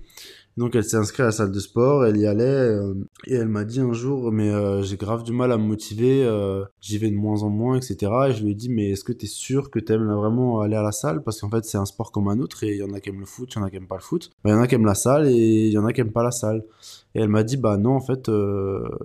donc 0.56 0.76
elle 0.76 0.84
s'est 0.84 0.96
inscrite 0.96 1.20
à 1.20 1.24
la 1.24 1.32
salle 1.32 1.50
de 1.50 1.58
sport, 1.58 2.06
elle 2.06 2.16
y 2.16 2.26
allait 2.26 2.44
euh, 2.44 2.94
et 3.26 3.34
elle 3.34 3.48
m'a 3.48 3.64
dit 3.64 3.80
un 3.80 3.92
jour 3.92 4.30
mais 4.30 4.50
euh, 4.50 4.82
j'ai 4.82 4.96
grave 4.96 5.24
du 5.24 5.32
mal 5.32 5.50
à 5.50 5.58
me 5.58 5.64
motiver, 5.64 6.24
euh, 6.24 6.64
j'y 6.80 6.98
vais 6.98 7.10
de 7.10 7.16
moins 7.16 7.42
en 7.42 7.50
moins, 7.50 7.76
etc. 7.76 8.12
Et 8.28 8.32
je 8.32 8.44
lui 8.44 8.52
ai 8.52 8.54
dit 8.54 8.68
mais 8.68 8.90
est-ce 8.90 9.02
que 9.02 9.12
t'es 9.12 9.26
sûr 9.26 9.70
que 9.70 9.80
t'aimes 9.80 10.12
vraiment 10.12 10.60
aller 10.60 10.76
à 10.76 10.82
la 10.82 10.92
salle? 10.92 11.24
Parce 11.24 11.40
qu'en 11.40 11.50
fait 11.50 11.64
c'est 11.64 11.78
un 11.78 11.86
sport 11.86 12.12
comme 12.12 12.28
un 12.28 12.38
autre 12.38 12.62
et 12.62 12.72
il 12.72 12.78
y 12.78 12.82
en 12.84 12.94
a 12.94 13.00
qui 13.00 13.08
aiment 13.08 13.20
le 13.20 13.26
foot, 13.26 13.52
il 13.52 13.58
y 13.58 13.62
en 13.62 13.64
a 13.64 13.70
qui 13.70 13.76
aiment 13.76 13.88
pas 13.88 13.96
le 13.96 14.02
foot. 14.02 14.30
Il 14.44 14.50
y 14.50 14.54
en 14.54 14.60
a 14.60 14.68
qui 14.68 14.76
aiment 14.76 14.86
la 14.86 14.94
salle 14.94 15.26
et 15.26 15.66
il 15.66 15.72
y 15.72 15.78
en 15.78 15.86
a 15.86 15.92
qui 15.92 16.02
aiment 16.02 16.12
pas 16.12 16.22
la 16.22 16.30
salle. 16.30 16.62
Et 17.14 17.20
elle 17.20 17.28
m'a 17.28 17.44
dit 17.44 17.56
bah 17.56 17.76
non 17.76 17.92
en 17.92 18.00
fait 18.00 18.30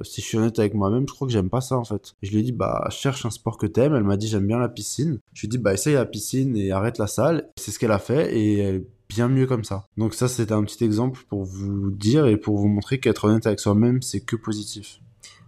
si 0.02 0.22
je 0.22 0.26
suis 0.26 0.38
honnête 0.38 0.58
avec 0.58 0.74
moi-même 0.74 1.06
je 1.08 1.14
crois 1.14 1.28
que 1.28 1.34
j'aime 1.34 1.50
pas 1.50 1.62
ça 1.62 1.78
en 1.78 1.84
fait. 1.84 2.16
Je 2.24 2.32
lui 2.32 2.40
ai 2.40 2.44
dit 2.44 2.52
bah 2.52 2.88
cherche 2.90 3.26
un 3.26 3.30
sport 3.30 3.58
que 3.58 3.68
t'aimes. 3.68 3.94
Elle 3.96 4.04
m'a 4.04 4.18
dit 4.18 4.28
j'aime 4.28 4.48
bien 4.48 4.58
la 4.58 4.70
piscine. 4.70 5.20
Je 5.34 5.42
lui 5.42 5.46
ai 5.48 5.50
dit 5.50 5.58
bah 5.58 5.74
essaye 5.74 5.94
la 5.94 6.06
piscine 6.06 6.56
et 6.58 6.72
arrête 6.72 6.98
la 6.98 7.08
salle. 7.08 7.50
C'est 7.58 7.72
ce 7.72 7.80
qu'elle 7.80 7.92
a 7.92 8.00
fait 8.00 8.36
et 8.36 8.58
elle 8.60 8.84
bien 9.10 9.28
mieux 9.28 9.48
comme 9.48 9.64
ça. 9.64 9.88
Donc 9.98 10.14
ça, 10.14 10.28
c'était 10.28 10.54
un 10.54 10.64
petit 10.64 10.84
exemple 10.84 11.22
pour 11.28 11.44
vous 11.44 11.92
dire 11.92 12.28
et 12.28 12.38
pour 12.38 12.58
vous 12.58 12.68
montrer 12.68 13.00
qu'être 13.00 13.26
honnête 13.26 13.46
avec 13.48 13.60
soi-même, 13.60 14.02
c'est 14.02 14.22
que 14.22 14.36
positif. 14.36 15.00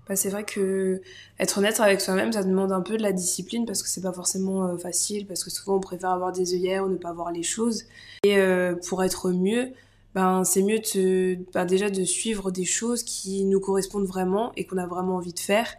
Bah, 0.10 0.16
c'est 0.16 0.30
vrai 0.30 0.44
que 0.44 1.00
être 1.40 1.60
honnête 1.60 1.80
avec 1.80 2.02
soi-même, 2.02 2.34
ça 2.34 2.44
demande 2.44 2.72
un 2.72 2.82
peu 2.82 2.98
de 2.98 3.04
la 3.04 3.14
discipline 3.14 3.66
parce 3.66 3.84
que 3.84 3.88
c'est 3.88 4.02
pas 4.02 4.12
forcément 4.12 4.66
euh, 4.66 4.78
facile, 4.78 5.28
parce 5.28 5.44
que 5.44 5.52
souvent 5.52 5.78
on 5.78 5.80
préfère 5.80 6.10
avoir 6.10 6.32
des 6.32 6.56
œillères 6.56 6.86
ou 6.86 6.90
ne 6.90 6.98
pas 6.98 7.14
voir 7.14 7.32
les 7.32 7.44
choses. 7.44 7.84
Et 8.24 8.38
euh, 8.38 8.76
pour 8.90 9.04
être 9.04 9.30
mieux, 9.30 9.70
ben 10.16 10.44
c'est 10.44 10.62
mieux 10.62 10.80
de, 10.80 11.38
ben, 11.54 11.66
déjà 11.66 11.90
de 11.90 12.04
suivre 12.04 12.52
des 12.52 12.66
choses 12.66 13.04
qui 13.04 13.46
nous 13.46 13.60
correspondent 13.60 14.08
vraiment 14.08 14.52
et 14.58 14.66
qu'on 14.66 14.78
a 14.78 14.88
vraiment 14.88 15.16
envie 15.16 15.34
de 15.34 15.40
faire. 15.40 15.76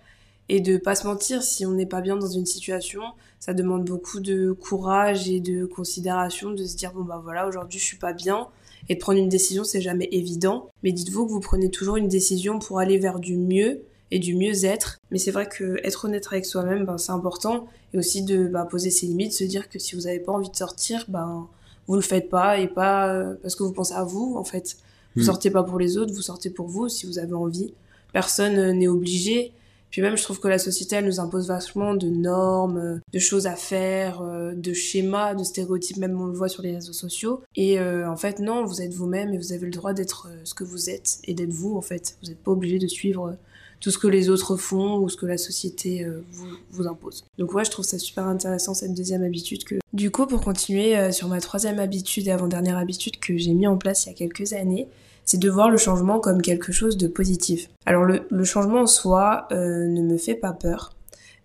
Et 0.49 0.61
de 0.61 0.77
pas 0.77 0.95
se 0.95 1.07
mentir 1.07 1.43
si 1.43 1.65
on 1.65 1.73
n'est 1.73 1.87
pas 1.87 2.01
bien 2.01 2.17
dans 2.17 2.29
une 2.29 2.47
situation 2.47 3.03
ça 3.43 3.55
demande 3.55 3.85
beaucoup 3.85 4.21
de 4.21 4.53
courage 4.53 5.29
et 5.29 5.41
de 5.41 5.65
considération 5.65 6.53
de 6.53 6.65
se 6.65 6.77
dire 6.77 6.93
bon 6.93 7.03
bah 7.03 7.21
voilà 7.25 7.49
aujourd'hui 7.49 7.81
je 7.81 7.85
suis 7.85 7.97
pas 7.97 8.13
bien. 8.13 8.47
Et 8.89 8.95
de 8.95 9.01
prendre 9.01 9.19
une 9.19 9.29
décision 9.29 9.65
c'est 9.65 9.81
jamais 9.81 10.09
évident. 10.13 10.71
Mais 10.85 10.93
dites-vous 10.93 11.27
que 11.27 11.33
vous 11.33 11.41
prenez 11.41 11.69
toujours 11.69 11.97
une 11.97 12.07
décision 12.07 12.61
pour 12.61 12.79
aller 12.79 12.99
vers 12.99 13.19
du 13.19 13.37
mieux 13.37 13.83
et 14.13 14.21
du 14.21 14.37
mieux-être. 14.37 14.99
Mais 15.11 15.19
c'est 15.19 15.33
vrai 15.33 15.49
que 15.49 15.81
être 15.83 16.05
honnête 16.05 16.29
avec 16.31 16.47
soi-même 16.47 16.85
ben, 16.85 16.99
c'est 16.99 17.11
important. 17.11 17.67
Et 17.95 17.99
aussi 17.99 18.23
de 18.23 18.47
ben, 18.47 18.65
poser 18.65 18.91
ses 18.91 19.07
limites 19.07 19.33
se 19.33 19.43
dire 19.43 19.69
que 19.69 19.81
si 19.81 19.97
vous 19.97 20.03
n'avez 20.03 20.21
pas 20.21 20.31
envie 20.31 20.51
de 20.51 20.55
sortir 20.57 21.05
ben 21.09 21.49
vous 21.87 21.97
le 21.97 22.01
faites 22.01 22.29
pas 22.29 22.59
et 22.59 22.69
pas 22.69 23.09
euh, 23.09 23.35
parce 23.43 23.55
que 23.55 23.63
vous 23.63 23.73
pensez 23.73 23.95
à 23.95 24.05
vous 24.05 24.35
en 24.37 24.45
fait 24.45 24.77
vous 25.15 25.23
hmm. 25.23 25.27
sortez 25.27 25.51
pas 25.51 25.63
pour 25.63 25.79
les 25.79 25.99
autres 25.99 26.13
vous 26.13 26.23
sortez 26.23 26.51
pour 26.51 26.69
vous 26.69 26.89
si 26.89 27.07
vous 27.07 27.19
avez 27.19 27.35
envie 27.35 27.73
personne 28.13 28.59
euh, 28.59 28.73
n'est 28.73 28.89
obligé 28.89 29.53
puis 29.93 30.01
même, 30.01 30.17
je 30.17 30.23
trouve 30.23 30.41
que 30.41 30.49
la 30.49 30.59
société, 30.59 30.97
elle 30.97 31.05
nous 31.05 31.21
impose 31.21 31.49
vachement 31.49 31.95
de 31.95 32.09
normes, 32.09 33.03
de 33.13 33.19
choses 33.19 33.47
à 33.47 33.57
faire, 33.57 34.23
euh, 34.23 34.55
de 34.55 34.73
schémas, 34.73 35.35
de 35.35 35.45
stéréotypes, 35.45 35.99
même 35.99 36.19
on 36.19 36.25
le 36.25 36.33
voit 36.33 36.49
sur 36.49 36.63
les 36.63 36.75
réseaux 36.75 36.95
sociaux. 36.95 37.43
Et 37.57 37.79
euh, 37.79 38.11
en 38.11 38.17
fait, 38.17 38.39
non, 38.39 38.65
vous 38.65 38.81
êtes 38.81 38.95
vous-même 38.95 39.35
et 39.35 39.37
vous 39.37 39.53
avez 39.53 39.67
le 39.67 39.71
droit 39.71 39.93
d'être 39.93 40.29
euh, 40.31 40.41
ce 40.45 40.55
que 40.55 40.65
vous 40.65 40.89
êtes 40.89 41.19
et 41.25 41.35
d'être 41.35 41.53
vous, 41.53 41.77
en 41.77 41.83
fait. 41.83 42.17
Vous 42.23 42.31
n'êtes 42.31 42.43
pas 42.43 42.53
obligé 42.53 42.79
de 42.79 42.87
suivre 42.87 43.37
tout 43.83 43.91
ce 43.91 43.99
que 43.99 44.07
les 44.07 44.31
autres 44.31 44.57
font 44.57 44.97
ou 44.97 45.11
ce 45.11 45.17
que 45.17 45.27
la 45.27 45.37
société 45.37 46.07
vous, 46.31 46.47
vous, 46.71 46.87
impose. 46.87 47.25
Donc 47.37 47.53
ouais, 47.53 47.65
je 47.65 47.71
trouve 47.71 47.85
ça 47.85 47.99
super 47.99 48.27
intéressant 48.27 48.73
cette 48.73 48.95
deuxième 48.95 49.23
habitude 49.23 49.65
que... 49.65 49.75
Du 49.93 50.11
coup, 50.11 50.27
pour 50.27 50.41
continuer 50.41 51.13
sur 51.13 51.29
ma 51.29 51.41
troisième 51.41 51.79
habitude 51.79 52.29
et 52.29 52.31
avant-dernière 52.31 52.79
habitude 52.79 53.19
que 53.19 53.37
j'ai 53.37 53.53
mis 53.53 53.67
en 53.67 53.77
place 53.77 54.07
il 54.07 54.11
y 54.11 54.13
a 54.13 54.15
quelques 54.15 54.55
années, 54.55 54.89
c'est 55.25 55.39
de 55.39 55.51
voir 55.51 55.71
le 55.71 55.77
changement 55.77 56.21
comme 56.21 56.43
quelque 56.43 56.73
chose 56.73 56.97
de 56.97 57.07
positif. 57.07 57.69
Alors 57.87 58.05
le, 58.05 58.45
changement 58.45 58.83
en 58.83 58.87
soi 58.87 59.47
euh, 59.53 59.87
ne 59.87 60.03
me 60.03 60.17
fait 60.17 60.35
pas 60.35 60.53
peur, 60.53 60.93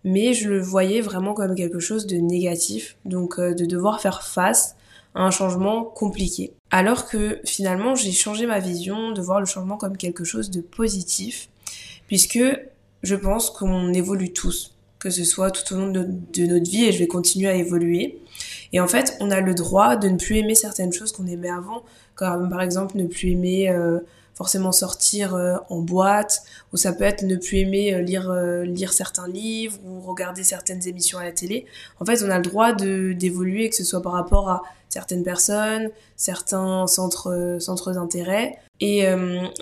mais 0.04 0.34
je 0.34 0.50
le 0.50 0.60
voyais 0.60 1.02
vraiment 1.02 1.34
comme 1.34 1.56
quelque 1.56 1.80
chose 1.80 2.08
de 2.08 2.18
négatif, 2.18 2.98
donc 3.06 3.40
euh, 3.40 3.54
de 3.54 3.66
devoir 3.66 4.02
faire 4.02 4.24
face 4.24 4.76
à 5.16 5.22
un 5.24 5.32
changement 5.32 5.84
compliqué. 5.84 6.54
Alors 6.72 7.08
que 7.08 7.40
finalement 7.46 7.96
j'ai 7.96 8.12
changé 8.12 8.46
ma 8.46 8.60
vision 8.60 9.12
de 9.12 9.22
voir 9.22 9.40
le 9.40 9.46
changement 9.46 9.78
comme 9.78 9.98
quelque 9.98 10.24
chose 10.24 10.50
de 10.50 10.62
positif, 10.62 11.50
puisque 12.08 12.40
je 13.04 13.16
pense 13.16 13.50
qu'on 13.52 13.94
évolue 13.94 14.34
tous, 14.34 14.76
que 15.00 15.10
ce 15.10 15.24
soit 15.24 15.52
tout 15.52 15.74
au 15.74 15.78
long 15.78 15.92
de, 15.92 16.46
notre 16.46 16.70
vie, 16.70 16.86
et 16.86 16.92
je 16.92 17.00
vais 17.00 17.08
continuer 17.08 17.48
à 17.48 17.54
évoluer. 17.54 18.20
Et 18.74 18.80
en 18.80 18.88
fait, 18.88 19.16
on 19.20 19.32
a 19.32 19.40
le 19.40 19.54
droit 19.54 19.96
de 19.96 20.10
ne 20.10 20.18
plus 20.18 20.38
aimer 20.38 20.56
certaines 20.56 20.92
choses 20.92 21.12
qu'on 21.12 21.28
aimait 21.28 21.50
avant, 21.50 21.84
comme 22.16 22.50
par 22.50 22.62
exemple 22.62 22.98
ne 22.98 23.06
plus 23.06 23.32
aimer 23.32 23.70
euh, 23.70 24.00
forcément 24.38 24.72
sortir 24.72 25.34
euh, 25.34 25.58
en 25.70 25.80
boîte, 25.80 26.44
ou 26.72 26.78
ça 26.78 26.94
peut 26.94 27.04
être 27.04 27.24
ne 27.24 27.36
plus 27.36 27.58
aimer 27.58 27.94
euh, 27.94 28.02
lire, 28.02 28.32
lire 28.64 28.94
certains 28.94 29.28
livres 29.28 29.78
ou 29.84 30.00
regarder 30.00 30.44
certaines 30.44 30.88
émissions 30.88 31.18
à 31.18 31.24
la 31.24 31.32
télé. 31.32 31.66
En 32.00 32.06
fait, 32.06 32.24
on 32.24 32.30
a 32.30 32.38
le 32.38 32.44
droit 32.44 32.74
d'évoluer, 32.74 33.70
que 33.70 33.76
ce 33.76 33.84
soit 33.84 34.02
par 34.02 34.14
rapport 34.14 34.50
à 34.50 34.62
certaines 34.90 35.24
personnes, 35.24 35.90
certains 36.16 36.88
centres, 36.88 37.58
centres 37.60 37.92
d'intérêt. 37.92 38.58
Et 38.80 39.06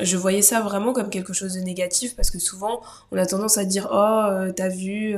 je 0.02 0.18
voyais 0.18 0.42
ça 0.42 0.60
vraiment 0.62 0.92
comme 0.92 1.10
quelque 1.10 1.32
chose 1.32 1.54
de 1.54 1.62
négatif 1.62 2.16
parce 2.18 2.30
que 2.30 2.38
souvent 2.38 2.82
on 3.12 3.18
a 3.18 3.26
tendance 3.26 3.58
à 3.58 3.64
dire 3.64 3.88
oh 3.92 4.52
t'as 4.56 4.68
vu 4.68 5.16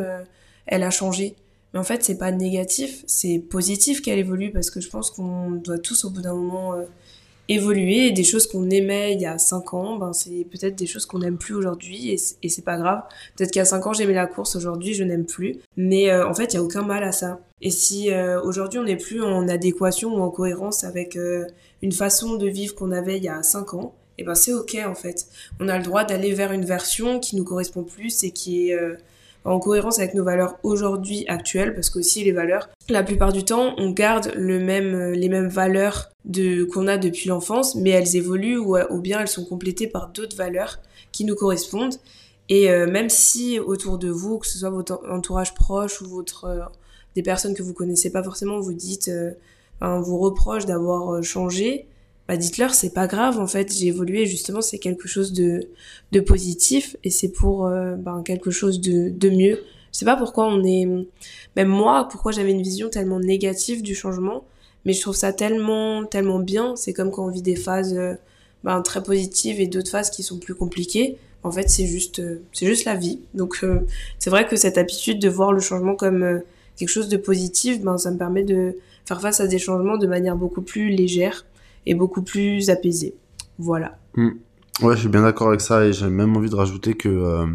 elle 0.67 0.83
a 0.83 0.91
changé 0.91 1.35
mais 1.73 1.79
en 1.79 1.83
fait, 1.83 2.03
c'est 2.03 2.17
pas 2.17 2.31
négatif, 2.31 3.03
c'est 3.07 3.39
positif 3.39 4.01
qu'elle 4.01 4.19
évolue 4.19 4.51
parce 4.51 4.69
que 4.69 4.79
je 4.79 4.89
pense 4.89 5.11
qu'on 5.11 5.51
doit 5.51 5.79
tous 5.79 6.05
au 6.05 6.09
bout 6.09 6.21
d'un 6.21 6.33
moment 6.33 6.73
euh, 6.73 6.83
évoluer 7.49 8.11
des 8.11 8.23
choses 8.23 8.47
qu'on 8.47 8.69
aimait 8.69 9.13
il 9.13 9.21
y 9.21 9.25
a 9.25 9.37
5 9.37 9.73
ans, 9.73 9.95
ben 9.97 10.13
c'est 10.13 10.45
peut-être 10.51 10.75
des 10.75 10.87
choses 10.87 11.05
qu'on 11.05 11.19
n'aime 11.19 11.37
plus 11.37 11.53
aujourd'hui 11.55 12.11
et, 12.11 12.17
c'est 12.49 12.63
pas 12.63 12.77
grave. 12.77 13.03
Peut-être 13.35 13.51
qu'il 13.51 13.59
y 13.59 13.61
a 13.61 13.65
5 13.65 13.85
ans 13.87 13.93
j'aimais 13.93 14.13
la 14.13 14.27
course, 14.27 14.55
aujourd'hui 14.55 14.93
je 14.93 15.03
n'aime 15.03 15.25
plus. 15.25 15.57
Mais 15.75 16.09
euh, 16.09 16.27
en 16.27 16.33
fait, 16.33 16.53
il 16.53 16.55
y 16.55 16.59
a 16.59 16.63
aucun 16.63 16.83
mal 16.83 17.03
à 17.03 17.11
ça. 17.11 17.39
Et 17.61 17.71
si 17.71 18.11
euh, 18.11 18.41
aujourd'hui 18.41 18.79
on 18.79 18.83
n'est 18.83 18.97
plus 18.97 19.23
en 19.23 19.47
adéquation 19.47 20.15
ou 20.15 20.21
en 20.21 20.29
cohérence 20.29 20.83
avec 20.83 21.17
une 21.81 21.91
façon 21.91 22.35
de 22.35 22.47
vivre 22.47 22.75
qu'on 22.75 22.91
avait 22.91 23.17
il 23.17 23.23
y 23.23 23.29
a 23.29 23.43
5 23.43 23.73
ans, 23.73 23.93
et 24.19 24.23
eh 24.23 24.25
ben 24.25 24.33
c'est 24.33 24.53
ok 24.53 24.77
en 24.85 24.95
fait. 24.95 25.27
On 25.59 25.69
a 25.69 25.77
le 25.77 25.83
droit 25.83 26.03
d'aller 26.03 26.33
vers 26.33 26.51
une 26.51 26.65
version 26.65 27.19
qui 27.19 27.35
nous 27.35 27.43
correspond 27.43 27.83
plus 27.83 28.23
et 28.23 28.31
qui 28.31 28.71
est 28.71 28.77
en 29.47 29.59
cohérence 29.59 29.99
avec 29.99 30.13
nos 30.13 30.23
valeurs 30.23 30.57
aujourd'hui 30.63 31.25
actuelles, 31.27 31.73
parce 31.73 31.89
qu'aussi 31.89 32.23
les 32.23 32.33
valeurs, 32.33 32.69
la 32.89 33.03
plupart 33.03 33.31
du 33.31 33.45
temps, 33.45 33.73
on 33.77 33.91
garde 33.91 34.33
le 34.35 34.59
même, 34.59 34.93
euh, 34.93 35.11
les 35.11 35.29
mêmes 35.29 35.47
valeurs 35.47 36.09
de, 36.25 36.65
qu'on 36.65 36.87
a 36.87 36.97
depuis 36.97 37.29
l'enfance, 37.29 37.75
mais 37.75 37.91
elles 37.91 38.17
évoluent 38.17 38.57
ou, 38.57 38.77
ou 38.77 38.99
bien 38.99 39.21
elles 39.21 39.27
sont 39.27 39.45
complétées 39.45 39.87
par 39.87 40.09
d'autres 40.09 40.35
valeurs 40.35 40.79
qui 41.11 41.23
nous 41.23 41.35
correspondent. 41.35 41.95
Et 42.49 42.69
euh, 42.69 42.87
même 42.87 43.09
si 43.09 43.59
autour 43.59 43.97
de 43.97 44.09
vous, 44.09 44.37
que 44.37 44.47
ce 44.47 44.57
soit 44.57 44.69
votre 44.69 45.01
entourage 45.09 45.53
proche 45.53 46.01
ou 46.01 46.07
votre, 46.07 46.45
euh, 46.45 46.59
des 47.15 47.23
personnes 47.23 47.53
que 47.53 47.63
vous 47.63 47.73
connaissez 47.73 48.11
pas 48.11 48.23
forcément, 48.23 48.59
vous 48.59 48.73
dites, 48.73 49.09
vous 49.81 50.17
reproche 50.17 50.65
d'avoir 50.65 51.23
changé, 51.23 51.87
bah 52.27 52.35
dites-leur 52.35 52.73
c'est 52.73 52.89
pas 52.89 53.07
grave 53.07 53.39
en 53.39 53.47
fait 53.47 53.73
j'ai 53.73 53.87
évolué 53.87 54.25
justement 54.25 54.61
c'est 54.61 54.79
quelque 54.79 55.07
chose 55.07 55.31
de 55.31 55.69
de 56.11 56.19
positif 56.19 56.97
et 57.03 57.09
c'est 57.09 57.29
pour 57.29 57.67
euh, 57.67 57.95
ben, 57.95 58.21
quelque 58.23 58.51
chose 58.51 58.81
de 58.81 59.09
de 59.09 59.29
mieux. 59.29 59.63
Je 59.93 59.99
sais 59.99 60.05
pas 60.05 60.17
pourquoi 60.17 60.47
on 60.47 60.63
est 60.63 60.85
même 61.55 61.67
moi 61.67 62.07
pourquoi 62.11 62.31
j'avais 62.31 62.51
une 62.51 62.61
vision 62.61 62.89
tellement 62.89 63.19
négative 63.19 63.81
du 63.81 63.95
changement 63.95 64.43
mais 64.85 64.93
je 64.93 65.01
trouve 65.01 65.15
ça 65.15 65.31
tellement 65.33 66.05
tellement 66.05 66.39
bien. 66.39 66.75
C'est 66.75 66.93
comme 66.93 67.11
quand 67.11 67.25
on 67.25 67.29
vit 67.29 67.41
des 67.41 67.55
phases 67.55 67.93
euh, 67.93 68.15
ben, 68.63 68.81
très 68.81 69.01
positives 69.01 69.61
et 69.61 69.67
d'autres 69.67 69.91
phases 69.91 70.09
qui 70.09 70.23
sont 70.23 70.37
plus 70.37 70.55
compliquées. 70.55 71.17
En 71.43 71.51
fait 71.51 71.69
c'est 71.69 71.87
juste 71.87 72.19
euh, 72.19 72.41
c'est 72.51 72.65
juste 72.67 72.83
la 72.83 72.95
vie. 72.95 73.21
Donc 73.35 73.65
c'est 74.19 74.29
vrai 74.29 74.45
que 74.47 74.57
cette 74.57 74.77
habitude 74.77 75.19
de 75.19 75.29
voir 75.29 75.53
le 75.53 75.61
changement 75.61 75.95
comme 75.95 76.41
quelque 76.75 76.89
chose 76.89 77.07
de 77.07 77.17
positif 77.17 77.81
ben 77.81 77.97
ça 77.97 78.11
me 78.11 78.17
permet 78.17 78.43
de 78.43 78.75
faire 79.05 79.21
face 79.21 79.39
à 79.39 79.47
des 79.47 79.59
changements 79.59 79.97
de 79.97 80.07
manière 80.07 80.35
beaucoup 80.35 80.61
plus 80.61 80.89
légère 80.89 81.45
et 81.87 81.95
beaucoup 81.95 82.21
plus 82.21 82.69
apaisé. 82.69 83.15
Voilà. 83.57 83.97
Hmm. 84.15 84.31
Ouais, 84.81 84.95
je 84.95 85.01
suis 85.01 85.09
bien 85.09 85.23
d'accord 85.23 85.47
avec 85.47 85.61
ça 85.61 85.85
et 85.85 85.93
j'ai 85.93 86.07
même 86.07 86.37
envie 86.37 86.49
de 86.49 86.55
rajouter 86.55 86.93
que, 86.93 87.09
euh, 87.09 87.47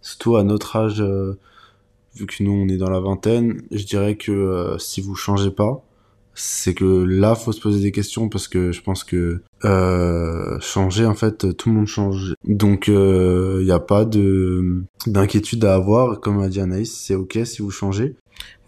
surtout 0.00 0.36
à 0.36 0.44
notre 0.44 0.76
âge, 0.76 1.02
euh, 1.02 1.38
vu 2.14 2.24
que 2.24 2.42
nous 2.42 2.52
on 2.52 2.68
est 2.68 2.78
dans 2.78 2.88
la 2.88 3.00
vingtaine, 3.00 3.62
je 3.70 3.84
dirais 3.84 4.16
que 4.16 4.32
euh, 4.32 4.78
si 4.78 5.02
vous 5.02 5.14
changez 5.14 5.50
pas, 5.50 5.84
c'est 6.34 6.72
que 6.72 7.04
là 7.04 7.34
faut 7.34 7.52
se 7.52 7.60
poser 7.60 7.80
des 7.80 7.92
questions 7.92 8.28
parce 8.30 8.48
que 8.48 8.72
je 8.72 8.80
pense 8.80 9.04
que 9.04 9.42
changer 10.60 11.06
en 11.06 11.14
fait 11.14 11.56
tout 11.56 11.68
le 11.68 11.76
monde 11.76 11.86
change 11.86 12.34
donc 12.42 12.88
il 12.88 13.64
n'y 13.64 13.70
a 13.70 13.78
pas 13.78 14.04
de 14.04 14.82
d'inquiétude 15.06 15.64
à 15.64 15.74
avoir 15.74 16.18
comme 16.18 16.40
a 16.40 16.48
dit 16.48 16.60
Anaïs 16.60 16.92
c'est 16.92 17.14
ok 17.14 17.38
si 17.44 17.62
vous 17.62 17.70
changez 17.70 18.16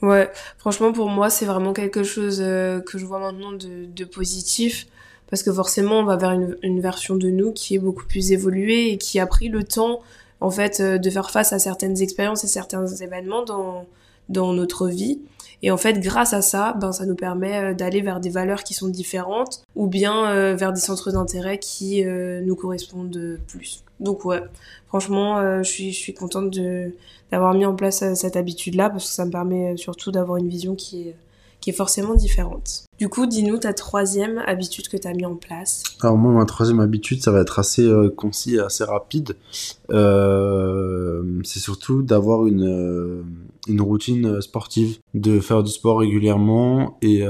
ouais 0.00 0.30
franchement 0.58 0.92
pour 0.92 1.08
moi 1.08 1.28
c'est 1.28 1.44
vraiment 1.44 1.72
quelque 1.72 2.04
chose 2.04 2.38
que 2.38 2.98
je 2.98 3.04
vois 3.04 3.18
maintenant 3.18 3.50
de, 3.50 3.86
de, 3.86 4.04
positif 4.04 4.86
parce 5.28 5.42
que 5.42 5.52
forcément 5.52 6.00
on 6.00 6.04
va 6.04 6.16
vers 6.16 6.32
une, 6.62 6.80
version 6.80 7.16
de 7.16 7.30
nous 7.30 7.52
qui 7.52 7.74
est 7.74 7.78
beaucoup 7.78 8.04
plus 8.04 8.32
évoluée 8.32 8.90
et 8.92 8.98
qui 8.98 9.18
a 9.20 9.26
pris 9.26 9.48
le 9.48 9.64
temps 9.64 10.00
en 10.40 10.50
fait 10.50 10.80
de 10.82 11.10
faire 11.10 11.30
face 11.30 11.52
à 11.52 11.58
certaines 11.58 12.00
expériences 12.02 12.44
et 12.44 12.48
certains 12.48 12.86
événements 12.86 13.44
dans 13.44 13.86
dans 14.28 14.52
notre 14.52 14.88
vie 14.88 15.20
et 15.62 15.70
en 15.70 15.76
fait, 15.76 15.98
grâce 16.00 16.32
à 16.32 16.42
ça, 16.42 16.74
ben, 16.74 16.92
ça 16.92 17.06
nous 17.06 17.14
permet 17.14 17.72
euh, 17.72 17.74
d'aller 17.74 18.00
vers 18.00 18.20
des 18.20 18.30
valeurs 18.30 18.62
qui 18.62 18.74
sont 18.74 18.88
différentes 18.88 19.62
ou 19.74 19.86
bien 19.86 20.30
euh, 20.30 20.54
vers 20.54 20.72
des 20.72 20.80
centres 20.80 21.10
d'intérêt 21.10 21.58
qui 21.58 22.04
euh, 22.04 22.40
nous 22.42 22.56
correspondent 22.56 23.38
plus. 23.46 23.82
Donc 24.00 24.24
ouais, 24.24 24.42
franchement, 24.88 25.62
je 25.62 25.68
suis 25.68 25.90
je 25.90 25.98
suis 25.98 26.12
contente 26.12 26.54
d'avoir 27.32 27.54
mis 27.54 27.64
en 27.64 27.74
place 27.74 28.04
cette 28.12 28.36
habitude-là 28.36 28.90
parce 28.90 29.08
que 29.08 29.10
ça 29.10 29.24
me 29.24 29.30
permet 29.30 29.74
surtout 29.78 30.12
d'avoir 30.12 30.36
une 30.36 30.48
vision 30.48 30.74
qui 30.74 31.08
est 31.08 31.16
qui 31.60 31.70
est 31.70 31.72
forcément 31.72 32.14
différente. 32.14 32.84
Du 32.98 33.08
coup, 33.08 33.26
dis-nous 33.26 33.58
ta 33.58 33.74
troisième 33.74 34.38
habitude 34.46 34.88
que 34.88 34.96
tu 34.96 35.06
as 35.06 35.12
mis 35.12 35.26
en 35.26 35.34
place. 35.34 35.82
Alors 36.00 36.16
moi, 36.16 36.32
ma 36.32 36.46
troisième 36.46 36.80
habitude, 36.80 37.22
ça 37.22 37.30
va 37.30 37.40
être 37.40 37.58
assez 37.58 37.82
euh, 37.82 38.08
concis 38.08 38.54
et 38.54 38.60
assez 38.60 38.84
rapide. 38.84 39.36
Euh, 39.90 41.22
c'est 41.44 41.58
surtout 41.58 42.02
d'avoir 42.02 42.46
une, 42.46 42.66
euh, 42.66 43.22
une 43.68 43.82
routine 43.82 44.40
sportive, 44.40 44.98
de 45.14 45.40
faire 45.40 45.62
du 45.62 45.70
sport 45.70 45.98
régulièrement 45.98 46.96
et, 47.02 47.24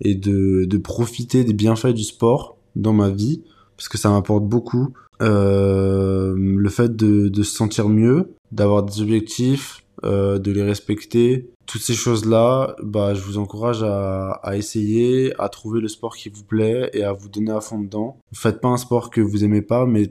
et 0.00 0.14
de, 0.14 0.64
de 0.64 0.78
profiter 0.78 1.44
des 1.44 1.52
bienfaits 1.52 1.94
du 1.94 2.04
sport 2.04 2.56
dans 2.76 2.92
ma 2.92 3.08
vie, 3.10 3.42
parce 3.76 3.88
que 3.88 3.98
ça 3.98 4.10
m'apporte 4.10 4.44
beaucoup. 4.44 4.92
le 5.20 6.68
fait 6.68 6.94
de, 6.94 7.28
de 7.28 7.42
se 7.42 7.56
sentir 7.56 7.88
mieux, 7.88 8.34
d'avoir 8.52 8.82
des 8.84 9.00
objectifs, 9.00 9.84
de 10.04 10.52
les 10.52 10.62
respecter, 10.62 11.50
toutes 11.68 11.82
ces 11.82 11.94
choses-là, 11.94 12.74
bah, 12.82 13.12
je 13.12 13.20
vous 13.20 13.36
encourage 13.36 13.82
à, 13.84 14.56
essayer, 14.56 15.34
à 15.38 15.50
trouver 15.50 15.80
le 15.80 15.88
sport 15.88 16.16
qui 16.16 16.30
vous 16.30 16.42
plaît 16.42 16.90
et 16.94 17.04
à 17.04 17.12
vous 17.12 17.28
donner 17.28 17.52
à 17.52 17.60
fond 17.60 17.78
dedans. 17.78 18.16
Faites 18.32 18.60
pas 18.60 18.68
un 18.68 18.78
sport 18.78 19.10
que 19.10 19.20
vous 19.20 19.44
aimez 19.44 19.60
pas, 19.60 19.84
mais 19.84 20.10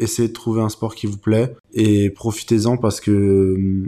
essayez 0.00 0.28
de 0.28 0.32
trouver 0.32 0.60
un 0.60 0.68
sport 0.68 0.96
qui 0.96 1.06
vous 1.06 1.16
plaît 1.16 1.54
et 1.72 2.10
profitez-en 2.10 2.76
parce 2.76 3.00
que 3.00 3.86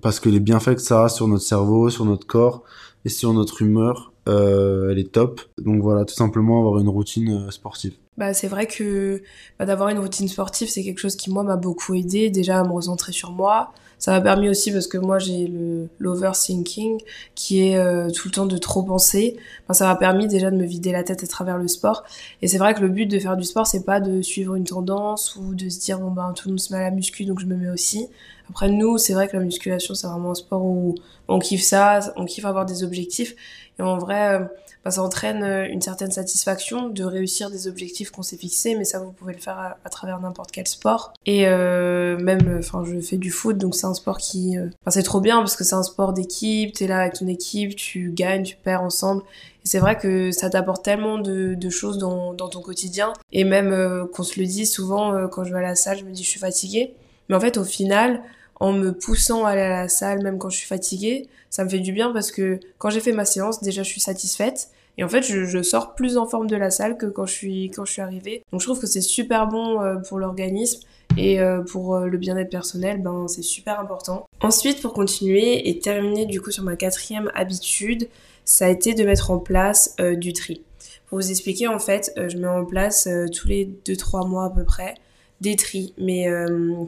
parce 0.00 0.20
que 0.20 0.28
les 0.28 0.38
bienfaits 0.38 0.76
que 0.76 0.80
ça 0.80 1.04
a 1.04 1.08
sur 1.08 1.26
notre 1.26 1.42
cerveau, 1.42 1.90
sur 1.90 2.04
notre 2.04 2.24
corps 2.24 2.62
et 3.04 3.08
sur 3.08 3.32
notre 3.32 3.62
humeur, 3.62 4.12
euh, 4.28 4.90
elle 4.90 5.00
est 5.00 5.10
top. 5.10 5.40
Donc 5.58 5.82
voilà, 5.82 6.04
tout 6.04 6.14
simplement 6.14 6.60
avoir 6.60 6.78
une 6.78 6.88
routine 6.88 7.46
euh, 7.46 7.50
sportive. 7.50 7.94
Bah, 8.20 8.34
c'est 8.34 8.48
vrai 8.48 8.66
que 8.66 9.22
bah, 9.58 9.64
d'avoir 9.64 9.88
une 9.88 9.98
routine 9.98 10.28
sportive, 10.28 10.68
c'est 10.68 10.84
quelque 10.84 10.98
chose 10.98 11.16
qui 11.16 11.30
moi 11.30 11.42
m'a 11.42 11.56
beaucoup 11.56 11.94
aidé 11.94 12.28
déjà 12.28 12.60
à 12.60 12.64
me 12.64 12.70
recentrer 12.70 13.12
sur 13.12 13.32
moi, 13.32 13.72
ça 13.98 14.12
m'a 14.12 14.20
permis 14.20 14.50
aussi 14.50 14.70
parce 14.72 14.86
que 14.86 14.98
moi 14.98 15.18
j'ai 15.18 15.46
le 15.46 15.88
l'overthinking 15.98 17.00
qui 17.34 17.66
est 17.66 17.78
euh, 17.78 18.10
tout 18.10 18.28
le 18.28 18.32
temps 18.32 18.44
de 18.44 18.58
trop 18.58 18.82
penser. 18.82 19.38
Enfin, 19.64 19.72
ça 19.72 19.86
m'a 19.86 19.96
permis 19.96 20.28
déjà 20.28 20.50
de 20.50 20.56
me 20.56 20.66
vider 20.66 20.92
la 20.92 21.02
tête 21.02 21.24
à 21.24 21.26
travers 21.26 21.56
le 21.56 21.66
sport. 21.66 22.04
Et 22.42 22.46
c'est 22.48 22.58
vrai 22.58 22.74
que 22.74 22.80
le 22.80 22.90
but 22.90 23.06
de 23.06 23.18
faire 23.18 23.38
du 23.38 23.44
sport, 23.44 23.66
c'est 23.66 23.86
pas 23.86 24.00
de 24.00 24.20
suivre 24.20 24.54
une 24.54 24.64
tendance 24.64 25.36
ou 25.36 25.54
de 25.54 25.70
se 25.70 25.80
dire 25.80 25.98
bon 25.98 26.10
ben 26.10 26.34
tout 26.36 26.48
le 26.48 26.52
monde 26.52 26.60
se 26.60 26.74
met 26.74 26.78
à 26.78 26.82
la 26.82 26.90
muscu 26.90 27.24
donc 27.24 27.40
je 27.40 27.46
me 27.46 27.56
mets 27.56 27.70
aussi. 27.70 28.08
Après 28.50 28.68
nous, 28.68 28.98
c'est 28.98 29.14
vrai 29.14 29.28
que 29.28 29.36
la 29.38 29.42
musculation 29.42 29.94
c'est 29.94 30.06
vraiment 30.06 30.32
un 30.32 30.34
sport 30.34 30.62
où 30.62 30.94
on 31.28 31.38
kiffe 31.38 31.62
ça, 31.62 32.00
on 32.16 32.26
kiffe 32.26 32.44
avoir 32.44 32.66
des 32.66 32.84
objectifs. 32.84 33.34
Et 33.78 33.82
en 33.82 33.96
vrai, 33.96 34.40
euh, 34.40 34.44
bah, 34.84 34.90
ça 34.90 35.02
entraîne 35.02 35.42
euh, 35.42 35.66
une 35.68 35.82
certaine 35.82 36.10
satisfaction 36.10 36.88
de 36.88 37.04
réussir 37.04 37.50
des 37.50 37.68
objectifs 37.68 38.10
qu'on 38.10 38.22
s'est 38.22 38.38
fixés, 38.38 38.74
mais 38.76 38.84
ça 38.84 38.98
vous 38.98 39.12
pouvez 39.12 39.34
le 39.34 39.38
faire 39.38 39.76
à, 39.84 39.90
travers 39.90 40.20
n'importe 40.20 40.50
quel 40.52 40.66
sport. 40.66 41.12
Et 41.26 41.46
euh, 41.46 42.18
même, 42.18 42.56
enfin, 42.58 42.82
je 42.84 42.98
fais 43.00 43.18
du 43.18 43.30
foot, 43.30 43.58
donc 43.58 43.74
c'est 43.74 43.86
un 43.86 43.94
sport 43.94 44.18
qui, 44.18 44.56
euh, 44.58 44.68
c'est 44.88 45.02
trop 45.02 45.20
bien 45.20 45.38
parce 45.38 45.56
que 45.56 45.64
c'est 45.64 45.74
un 45.74 45.82
sport 45.82 46.12
d'équipe. 46.12 46.72
T'es 46.72 46.86
là 46.86 47.00
avec 47.00 47.14
ton 47.14 47.26
équipe, 47.26 47.76
tu 47.76 48.10
gagnes, 48.12 48.44
tu 48.44 48.56
perds 48.56 48.82
ensemble. 48.82 49.22
Et 49.64 49.68
c'est 49.68 49.78
vrai 49.78 49.98
que 49.98 50.30
ça 50.30 50.48
t'apporte 50.48 50.82
tellement 50.82 51.18
de, 51.18 51.54
de, 51.54 51.70
choses 51.70 51.98
dans, 51.98 52.32
dans, 52.32 52.48
ton 52.48 52.62
quotidien. 52.62 53.12
Et 53.32 53.44
même 53.44 53.72
euh, 53.72 54.06
qu'on 54.06 54.22
se 54.22 54.40
le 54.40 54.46
dit 54.46 54.64
souvent, 54.64 55.28
quand 55.28 55.44
je 55.44 55.52
vais 55.52 55.58
à 55.58 55.62
la 55.62 55.74
salle, 55.74 55.98
je 55.98 56.04
me 56.04 56.12
dis 56.12 56.22
je 56.22 56.28
suis 56.28 56.40
fatiguée. 56.40 56.94
Mais 57.28 57.36
en 57.36 57.40
fait, 57.40 57.58
au 57.58 57.64
final, 57.64 58.22
en 58.60 58.72
me 58.72 58.92
poussant 58.92 59.44
à 59.44 59.50
aller 59.50 59.62
à 59.62 59.82
la 59.82 59.88
salle, 59.88 60.22
même 60.22 60.38
quand 60.38 60.50
je 60.50 60.56
suis 60.56 60.66
fatiguée, 60.66 61.28
ça 61.48 61.64
me 61.64 61.68
fait 61.68 61.80
du 61.80 61.92
bien 61.92 62.12
parce 62.12 62.30
que 62.30 62.60
quand 62.78 62.90
j'ai 62.90 63.00
fait 63.00 63.12
ma 63.12 63.24
séance, 63.24 63.60
déjà 63.62 63.82
je 63.82 63.88
suis 63.88 64.00
satisfaite. 64.00 64.70
Et 65.00 65.02
en 65.02 65.08
fait, 65.08 65.22
je, 65.22 65.62
sors 65.62 65.94
plus 65.94 66.18
en 66.18 66.26
forme 66.26 66.46
de 66.46 66.56
la 66.56 66.70
salle 66.70 66.98
que 66.98 67.06
quand 67.06 67.24
je 67.24 67.32
suis, 67.32 67.70
quand 67.70 67.86
je 67.86 68.02
arrivée. 68.02 68.42
Donc 68.52 68.60
je 68.60 68.66
trouve 68.66 68.78
que 68.78 68.86
c'est 68.86 69.00
super 69.00 69.48
bon 69.48 69.80
euh, 69.80 69.96
pour 69.96 70.18
l'organisme 70.18 70.80
et 71.16 71.40
euh, 71.40 71.62
pour 71.62 71.96
euh, 71.96 72.06
le 72.06 72.18
bien-être 72.18 72.50
personnel, 72.50 73.00
ben, 73.00 73.26
c'est 73.26 73.40
super 73.40 73.80
important. 73.80 74.26
Ensuite, 74.42 74.82
pour 74.82 74.92
continuer 74.92 75.70
et 75.70 75.78
terminer 75.78 76.26
du 76.26 76.42
coup 76.42 76.50
sur 76.50 76.64
ma 76.64 76.76
quatrième 76.76 77.30
habitude, 77.34 78.08
ça 78.44 78.66
a 78.66 78.68
été 78.68 78.92
de 78.92 79.02
mettre 79.04 79.30
en 79.30 79.38
place 79.38 79.96
du 80.18 80.34
tri. 80.34 80.64
Pour 81.06 81.18
vous 81.18 81.30
expliquer, 81.30 81.66
en 81.66 81.78
fait, 81.78 82.12
je 82.16 82.36
mets 82.36 82.46
en 82.46 82.66
place 82.66 83.08
tous 83.32 83.48
les 83.48 83.70
2-3 83.86 84.28
mois 84.28 84.46
à 84.46 84.50
peu 84.50 84.64
près 84.64 84.94
des 85.40 85.56
tris, 85.56 85.94
mais 85.98 86.26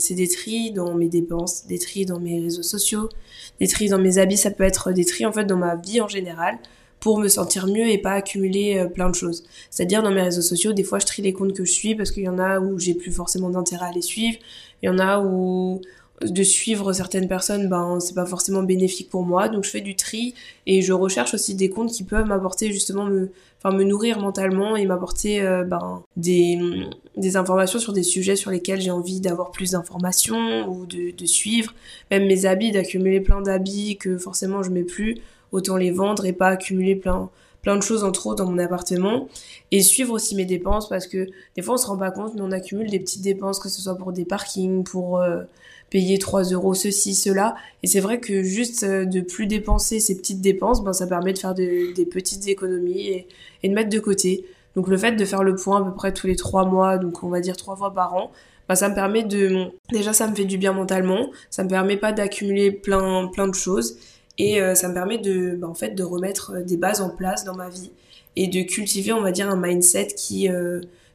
c'est 0.01 0.15
des 0.15 0.29
tris 0.29 0.73
dans 0.73 0.95
mes 0.95 1.09
dépenses, 1.09 1.67
des 1.67 1.79
tris 1.79 2.05
dans 2.05 2.19
mes 2.19 2.41
réseaux 2.41 2.63
sociaux, 2.63 3.09
des 3.61 3.69
tris 3.69 3.89
dans 3.89 3.99
mes 3.99 4.19
habits, 4.19 4.37
ça 4.37 4.51
peut 4.51 4.65
être 4.65 4.93
des 4.93 5.05
tris 5.05 5.25
en 5.25 5.33
fait 5.33 5.45
dans 5.45 5.57
ma 5.57 5.77
vie 5.77 6.01
en 6.01 6.09
général 6.09 6.59
pour 7.03 7.19
me 7.19 7.27
sentir 7.27 7.67
mieux 7.67 7.89
et 7.89 7.99
pas 7.99 8.13
accumuler 8.13 8.79
euh, 8.79 8.87
plein 8.87 9.11
de 9.11 9.15
choses. 9.17 9.43
C'est-à-dire 9.71 10.05
dans 10.05 10.13
mes 10.13 10.23
réseaux 10.23 10.41
sociaux, 10.41 10.73
des 10.73 10.85
fois 10.85 11.01
je 11.01 11.07
trie 11.07 11.21
les 11.21 11.33
comptes 11.33 11.53
que 11.53 11.65
je 11.65 11.73
suis 11.73 11.97
parce 11.97 12.13
qu'il 12.13 12.23
y 12.23 12.29
en 12.29 12.39
a 12.39 12.61
où 12.61 12.79
j'ai 12.79 12.95
plus 12.95 13.11
forcément 13.11 13.51
d'intérêt 13.51 13.87
à 13.87 13.93
les 13.93 14.03
suivre, 14.03 14.39
il 14.83 14.87
y 14.87 14.89
en 14.89 15.01
a 15.01 15.21
où 15.21 15.81
de 16.21 16.43
suivre 16.45 16.93
certaines 16.93 17.27
personnes, 17.27 17.69
ben 17.69 17.99
c'est 17.99 18.15
pas 18.15 18.25
forcément 18.25 18.63
bénéfique 18.63 19.11
pour 19.11 19.25
moi, 19.25 19.49
donc 19.49 19.65
je 19.65 19.71
fais 19.71 19.81
du 19.81 19.97
tri 19.97 20.35
et 20.67 20.81
je 20.81 20.93
recherche 20.93 21.35
aussi 21.35 21.57
des 21.57 21.71
comptes 21.71 21.91
qui 21.91 22.05
peuvent 22.05 22.27
m'apporter 22.27 22.71
justement 22.73 23.05
me, 23.07 23.33
enfin 23.59 23.77
me 23.77 23.83
nourrir 23.83 24.21
mentalement 24.21 24.77
et 24.77 24.87
m'apporter 24.87 25.43
euh, 25.43 25.65
ben 25.65 26.05
des, 26.17 26.57
des 27.17 27.37
informations 27.37 27.81
sur 27.81 27.93
des 27.93 28.05
sujets 28.05 28.37
sur 28.37 28.53
lesquels 28.53 28.81
j'ai 28.81 28.93
envie 28.93 29.21
d'avoir 29.21 29.51
plus 29.51 29.73
d'informations 29.73 30.69
ou 30.69 30.87
de, 30.87 31.11
de 31.11 31.27
suivre, 31.27 31.75
même 32.13 32.27
mes 32.27 32.47
habits, 32.47 32.71
d'accumuler 32.71 33.21
plein 33.21 33.43
d'habits 33.43 33.97
que 33.97 34.19
forcément 34.19 34.63
je 34.63 34.71
mets 34.71 34.85
plus, 34.85 35.17
autant 35.53 35.77
les 35.77 35.91
vendre 35.91 36.25
et 36.27 36.33
pas 36.33 36.49
accumuler 36.49 36.97
plein 36.97 37.31
plein 37.63 37.77
de 37.77 37.83
choses 37.83 38.03
en 38.03 38.11
trop 38.11 38.35
dans 38.35 38.51
mon 38.51 38.59
appartement 38.59 39.29
et 39.71 39.83
suivre 39.83 40.13
aussi 40.15 40.35
mes 40.35 40.45
dépenses 40.45 40.89
parce 40.89 41.07
que 41.07 41.29
des 41.55 41.63
fois 41.63 41.75
on 41.75 41.79
se 41.79 41.87
rend 41.87 41.97
pas 41.97 42.11
compte 42.11 42.35
mais 42.35 42.41
on 42.41 42.51
accumule 42.51 42.91
des 42.91 42.99
petites 42.99 43.23
dépenses 43.23 43.61
que 43.61 43.69
ce 43.69 43.81
soit 43.81 43.97
pour 43.97 44.13
des 44.13 44.25
parkings 44.25 44.83
pour 44.83 45.21
euh, 45.21 45.43
payer 45.93 46.19
3 46.19 46.45
euros 46.45 46.73
ceci, 46.73 47.15
cela. 47.15 47.55
Et 47.83 47.87
c'est 47.87 48.01
vrai 48.01 48.19
que 48.19 48.43
juste 48.43 48.83
euh, 48.83 49.05
de 49.05 49.21
plus 49.21 49.47
dépenser 49.47 50.01
ces 50.01 50.17
petites 50.17 50.41
dépenses, 50.41 50.83
ben, 50.83 50.95
ça 50.95 51.07
permet 51.07 51.35
de 51.35 51.39
faire 51.39 51.55
des 51.55 52.09
petites 52.11 52.49
économies 52.49 53.27
et, 53.63 53.69
de 53.69 53.75
mettre 53.75 53.91
de 53.91 53.99
côté. 53.99 54.47
Donc 54.75 54.89
le 54.89 54.97
fait 54.97 55.13
de 55.13 55.25
faire 55.27 55.43
le 55.43 55.55
point 55.55 55.83
à 55.83 55.85
peu 55.85 55.95
près 55.95 56.15
tous 56.15 56.27
les 56.27 56.35
3 56.35 56.65
mois, 56.65 56.97
donc 56.97 57.23
on 57.23 57.29
va 57.29 57.41
dire 57.41 57.59
3 57.59 57.77
fois 57.77 57.93
par 57.93 58.15
an, 58.15 58.33
ben, 58.71 58.75
ça 58.75 58.89
me 58.89 58.95
permet 58.95 59.23
de... 59.23 59.67
Déjà 59.93 60.15
ça 60.15 60.27
me 60.27 60.35
fait 60.35 60.47
du 60.47 60.57
bien 60.57 60.73
mentalement, 60.73 61.31
ça 61.51 61.63
me 61.63 61.69
permet 61.69 61.99
pas 61.99 62.13
d'accumuler 62.13 62.71
plein, 62.71 63.27
plein 63.27 63.47
de 63.47 63.55
choses 63.55 63.99
et 64.39 64.61
euh, 64.61 64.75
ça 64.75 64.89
me 64.89 64.95
permet 64.95 65.19
de, 65.19 65.57
ben, 65.57 65.69
en 65.69 65.75
fait, 65.75 65.91
de 65.91 66.03
remettre 66.03 66.53
euh, 66.55 66.63
des 66.63 66.77
bases 66.77 67.01
en 67.01 67.11
place 67.11 67.45
dans 67.45 67.55
ma 67.55 67.69
vie 67.69 67.91
et 68.37 68.49
de 68.49 68.63
cultiver, 68.63 69.13
on 69.13 69.21
va 69.21 69.33
dire, 69.33 69.51
un 69.51 69.57
mindset 69.57 70.09
qui, 70.17 70.49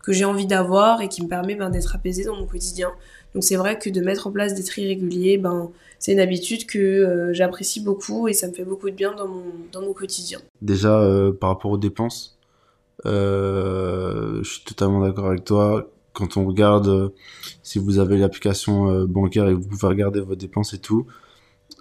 que 0.03 0.13
j'ai 0.13 0.23
envie 0.23 0.45
d'avoir 0.45 1.01
et 1.01 1.07
qui 1.09 1.23
me 1.23 1.27
permet 1.27 1.55
ben, 1.55 1.71
d'être 1.71 1.95
apaisé 1.95 2.23
dans 2.23 2.35
mon 2.35 2.45
quotidien. 2.45 2.91
Donc 3.33 3.43
c'est 3.43 3.55
vrai 3.55 3.79
que 3.79 3.89
de 3.89 4.01
mettre 4.01 4.27
en 4.27 4.31
place 4.31 4.53
des 4.53 4.63
tris 4.63 4.87
réguliers, 4.87 5.37
ben, 5.37 5.71
c'est 5.99 6.13
une 6.13 6.19
habitude 6.19 6.65
que 6.65 6.77
euh, 6.77 7.33
j'apprécie 7.33 7.81
beaucoup 7.81 8.27
et 8.27 8.33
ça 8.33 8.47
me 8.47 8.53
fait 8.53 8.63
beaucoup 8.63 8.89
de 8.89 8.95
bien 8.95 9.13
dans 9.15 9.27
mon, 9.27 9.43
dans 9.71 9.81
mon 9.81 9.93
quotidien. 9.93 10.39
Déjà, 10.61 10.99
euh, 10.99 11.31
par 11.31 11.49
rapport 11.49 11.71
aux 11.71 11.77
dépenses, 11.77 12.37
euh, 13.05 14.39
je 14.43 14.49
suis 14.49 14.63
totalement 14.63 15.01
d'accord 15.01 15.27
avec 15.27 15.43
toi. 15.43 15.89
Quand 16.13 16.37
on 16.37 16.45
regarde, 16.45 17.11
si 17.61 17.77
vous 17.77 17.99
avez 17.99 18.17
l'application 18.17 19.03
bancaire 19.03 19.47
et 19.47 19.51
que 19.51 19.57
vous 19.57 19.67
pouvez 19.67 19.87
regarder 19.87 20.19
vos 20.19 20.35
dépenses 20.35 20.73
et 20.73 20.79
tout, 20.79 21.05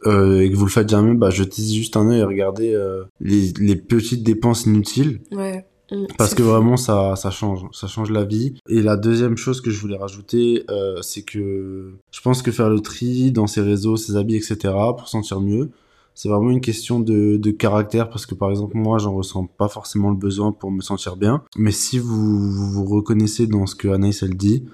et 0.04 0.50
que 0.50 0.54
vous 0.54 0.66
le 0.66 0.70
faites 0.70 0.88
jamais, 0.88 1.14
bah, 1.14 1.30
jetez 1.30 1.62
juste 1.62 1.96
un 1.96 2.08
œil 2.10 2.20
et 2.20 2.24
regardez 2.24 2.78
les, 3.20 3.52
les 3.58 3.76
petites 3.76 4.22
dépenses 4.22 4.66
inutiles. 4.66 5.20
Ouais 5.32 5.64
Mm, 5.92 6.06
Parce 6.18 6.34
que 6.34 6.42
vraiment 6.42 6.76
ça 6.76 7.14
ça 7.16 7.30
change, 7.30 7.64
ça 7.72 7.86
change 7.86 8.10
la 8.10 8.24
vie. 8.24 8.54
Et 8.68 8.82
la 8.82 8.96
deuxième 8.96 9.36
chose 9.36 9.60
que 9.60 9.70
je 9.70 9.80
voulais 9.80 9.96
rajouter, 9.96 10.64
euh, 10.70 11.00
c'est 11.02 11.22
que 11.22 11.94
je 12.10 12.20
pense 12.20 12.42
que 12.42 12.50
faire 12.50 12.68
le 12.70 12.80
tri 12.80 13.30
dans 13.32 13.46
ses 13.46 13.60
réseaux, 13.60 13.96
ses 13.96 14.16
habits, 14.16 14.36
etc. 14.36 14.74
pour 14.96 15.08
sentir 15.08 15.40
mieux, 15.40 15.70
c'est 16.14 16.28
vraiment 16.28 16.50
une 16.50 16.60
question 16.60 16.98
de, 17.00 17.36
de 17.36 17.50
caractère. 17.50 18.08
Parce 18.10 18.26
que 18.26 18.34
par 18.34 18.50
exemple 18.50 18.76
moi, 18.76 18.98
j'en 18.98 19.14
ressens 19.14 19.46
pas 19.46 19.68
forcément 19.68 20.10
le 20.10 20.16
besoin 20.16 20.52
pour 20.52 20.70
me 20.70 20.80
sentir 20.80 21.16
bien. 21.16 21.42
Mais 21.56 21.72
si 21.72 21.98
vous 21.98 22.50
vous, 22.50 22.84
reconnaissez 22.84 23.46
dans 23.46 23.66
ce 23.66 23.74
que 23.76 23.88
Anaïs 23.88 24.22
elle 24.22 24.36
dit, 24.36 24.64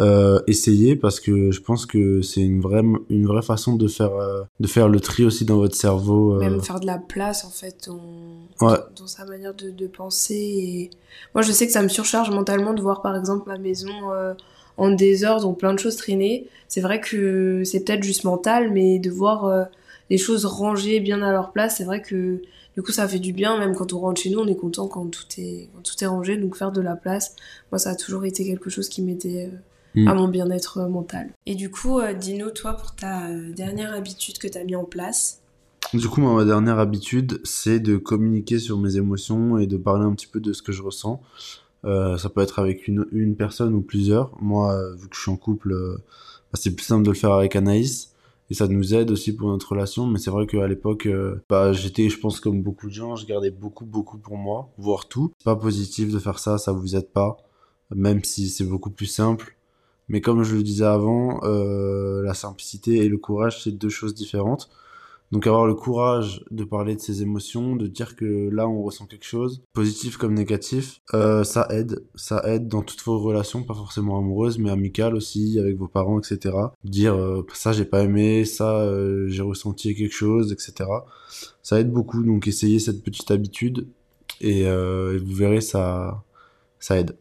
euh, 0.00 0.40
essayer 0.46 0.96
parce 0.96 1.20
que 1.20 1.50
je 1.50 1.60
pense 1.60 1.84
que 1.84 2.22
c'est 2.22 2.40
une 2.40 2.62
vraie 2.62 2.82
une 3.10 3.26
vraie 3.26 3.42
façon 3.42 3.76
de 3.76 3.88
faire 3.88 4.14
euh, 4.14 4.42
de 4.58 4.66
faire 4.66 4.88
le 4.88 5.00
tri 5.00 5.24
aussi 5.24 5.44
dans 5.44 5.56
votre 5.56 5.76
cerveau. 5.76 6.36
Euh. 6.36 6.38
Même 6.38 6.62
faire 6.62 6.80
de 6.80 6.86
la 6.86 6.96
place 6.96 7.44
en 7.44 7.50
fait 7.50 7.88
dans, 7.88 8.66
ouais. 8.66 8.78
dans, 8.98 9.06
sa 9.06 9.26
manière 9.26 9.52
de, 9.52 9.70
de 9.70 9.86
penser. 9.86 10.34
Et... 10.34 10.90
Moi 11.34 11.42
je 11.42 11.52
sais 11.52 11.66
que 11.66 11.72
ça 11.72 11.82
me 11.82 11.88
surcharge 11.88 12.30
mentalement 12.30 12.72
de 12.72 12.80
voir 12.80 13.02
par 13.02 13.14
exemple 13.16 13.48
ma 13.48 13.58
maison 13.58 13.90
en 14.78 14.90
désordre 14.90 15.46
ou 15.46 15.52
plein 15.52 15.74
de 15.74 15.78
choses 15.78 15.96
traînées. 15.96 16.48
C'est 16.68 16.80
vrai 16.80 17.00
que 17.00 17.62
c'est 17.64 17.84
peut-être 17.84 18.02
juste 18.02 18.24
mental, 18.24 18.72
mais 18.72 18.98
de 18.98 19.10
voir 19.10 19.68
les 20.08 20.16
choses 20.16 20.46
rangées 20.46 21.00
bien 21.00 21.20
à 21.20 21.32
leur 21.32 21.52
place, 21.52 21.76
c'est 21.76 21.84
vrai 21.84 22.00
que 22.00 22.40
du 22.74 22.82
coup 22.82 22.92
ça 22.92 23.06
fait 23.06 23.18
du 23.18 23.34
bien 23.34 23.58
même 23.58 23.74
quand 23.74 23.92
on 23.92 23.98
rentre 23.98 24.22
chez 24.22 24.30
nous 24.30 24.38
on 24.38 24.46
est 24.46 24.56
content 24.56 24.88
quand 24.88 25.04
tout 25.06 25.26
est 25.36 25.68
quand 25.74 25.82
tout 25.82 26.02
est 26.02 26.06
rangé 26.06 26.38
donc 26.38 26.56
faire 26.56 26.72
de 26.72 26.80
la 26.80 26.96
place 26.96 27.36
moi 27.70 27.78
ça 27.78 27.90
a 27.90 27.94
toujours 27.94 28.24
été 28.24 28.46
quelque 28.46 28.70
chose 28.70 28.88
qui 28.88 29.02
m'aidait 29.02 29.50
Mm. 29.94 30.08
à 30.08 30.14
mon 30.14 30.28
bien-être 30.28 30.78
euh, 30.78 30.88
mental. 30.88 31.32
Et 31.46 31.54
du 31.54 31.70
coup, 31.70 31.98
euh, 31.98 32.14
dis-nous, 32.14 32.50
toi, 32.50 32.74
pour 32.74 32.94
ta 32.94 33.28
euh, 33.28 33.52
dernière 33.52 33.92
habitude 33.92 34.38
que 34.38 34.48
tu 34.48 34.56
as 34.56 34.64
mis 34.64 34.76
en 34.76 34.84
place. 34.84 35.42
Du 35.92 36.08
coup, 36.08 36.20
ma 36.22 36.44
dernière 36.44 36.78
habitude, 36.78 37.40
c'est 37.44 37.80
de 37.80 37.96
communiquer 37.96 38.58
sur 38.58 38.78
mes 38.78 38.96
émotions 38.96 39.58
et 39.58 39.66
de 39.66 39.76
parler 39.76 40.04
un 40.04 40.14
petit 40.14 40.26
peu 40.26 40.40
de 40.40 40.52
ce 40.52 40.62
que 40.62 40.72
je 40.72 40.82
ressens. 40.82 41.20
ça 41.84 42.28
peut 42.34 42.40
être 42.40 42.60
avec 42.60 42.88
une, 42.88 43.06
une, 43.12 43.36
personne 43.36 43.74
ou 43.74 43.82
plusieurs. 43.82 44.30
Moi, 44.40 44.94
vu 44.94 45.08
que 45.08 45.16
je 45.16 45.20
suis 45.20 45.30
en 45.30 45.36
couple, 45.36 45.74
bah, 45.74 46.54
c'est 46.54 46.74
plus 46.74 46.86
simple 46.86 47.02
de 47.02 47.10
le 47.10 47.16
faire 47.16 47.32
avec 47.32 47.56
Anaïs. 47.56 48.14
Et 48.48 48.54
ça 48.54 48.68
nous 48.68 48.94
aide 48.94 49.10
aussi 49.10 49.36
pour 49.36 49.48
notre 49.48 49.72
relation. 49.72 50.06
Mais 50.06 50.18
c'est 50.18 50.30
vrai 50.30 50.46
qu'à 50.46 50.66
l'époque, 50.66 51.06
bah, 51.50 51.74
j'étais, 51.74 52.08
je 52.08 52.18
pense, 52.18 52.40
comme 52.40 52.62
beaucoup 52.62 52.86
de 52.86 52.94
gens, 52.94 53.16
je 53.16 53.26
gardais 53.26 53.50
beaucoup, 53.50 53.84
beaucoup 53.84 54.16
pour 54.16 54.38
moi, 54.38 54.70
voire 54.78 55.08
tout. 55.08 55.32
C'est 55.38 55.44
pas 55.44 55.56
positif 55.56 56.10
de 56.10 56.18
faire 56.20 56.38
ça, 56.38 56.56
ça 56.56 56.72
vous 56.72 56.96
aide 56.96 57.10
pas. 57.10 57.36
Même 57.94 58.24
si 58.24 58.48
c'est 58.48 58.64
beaucoup 58.64 58.90
plus 58.90 59.06
simple 59.06 59.56
mais 60.08 60.20
comme 60.20 60.42
je 60.42 60.54
le 60.56 60.62
disais 60.62 60.84
avant, 60.84 61.40
euh, 61.44 62.22
la 62.22 62.34
simplicité 62.34 62.96
et 62.96 63.08
le 63.08 63.18
courage, 63.18 63.62
c'est 63.62 63.72
deux 63.72 63.88
choses 63.88 64.14
différentes. 64.14 64.70
Donc 65.32 65.46
avoir 65.46 65.66
le 65.66 65.74
courage 65.74 66.44
de 66.50 66.62
parler 66.62 66.94
de 66.94 67.00
ses 67.00 67.22
émotions, 67.22 67.74
de 67.74 67.86
dire 67.86 68.16
que 68.16 68.50
là 68.50 68.68
on 68.68 68.82
ressent 68.82 69.06
quelque 69.06 69.24
chose, 69.24 69.62
positif 69.72 70.18
comme 70.18 70.34
négatif, 70.34 71.00
euh, 71.14 71.42
ça 71.42 71.66
aide. 71.70 72.04
Ça 72.14 72.42
aide 72.44 72.68
dans 72.68 72.82
toutes 72.82 73.02
vos 73.02 73.18
relations, 73.18 73.62
pas 73.62 73.72
forcément 73.72 74.18
amoureuses, 74.18 74.58
mais 74.58 74.68
amicales 74.68 75.14
aussi, 75.14 75.58
avec 75.58 75.78
vos 75.78 75.88
parents, 75.88 76.18
etc. 76.20 76.54
Dire 76.84 77.14
euh, 77.14 77.46
ça 77.54 77.72
j'ai 77.72 77.86
pas 77.86 78.02
aimé, 78.02 78.44
ça 78.44 78.80
euh, 78.80 79.26
j'ai 79.28 79.40
ressenti 79.40 79.94
quelque 79.94 80.14
chose, 80.14 80.52
etc. 80.52 80.90
Ça 81.62 81.80
aide 81.80 81.90
beaucoup, 81.90 82.22
donc 82.22 82.46
essayez 82.46 82.78
cette 82.78 83.02
petite 83.02 83.30
habitude 83.30 83.86
et, 84.42 84.64
et 84.64 85.18
vous 85.18 85.34
verrez 85.34 85.62
ça, 85.62 86.22
ça 86.78 86.98
aide. 86.98 87.16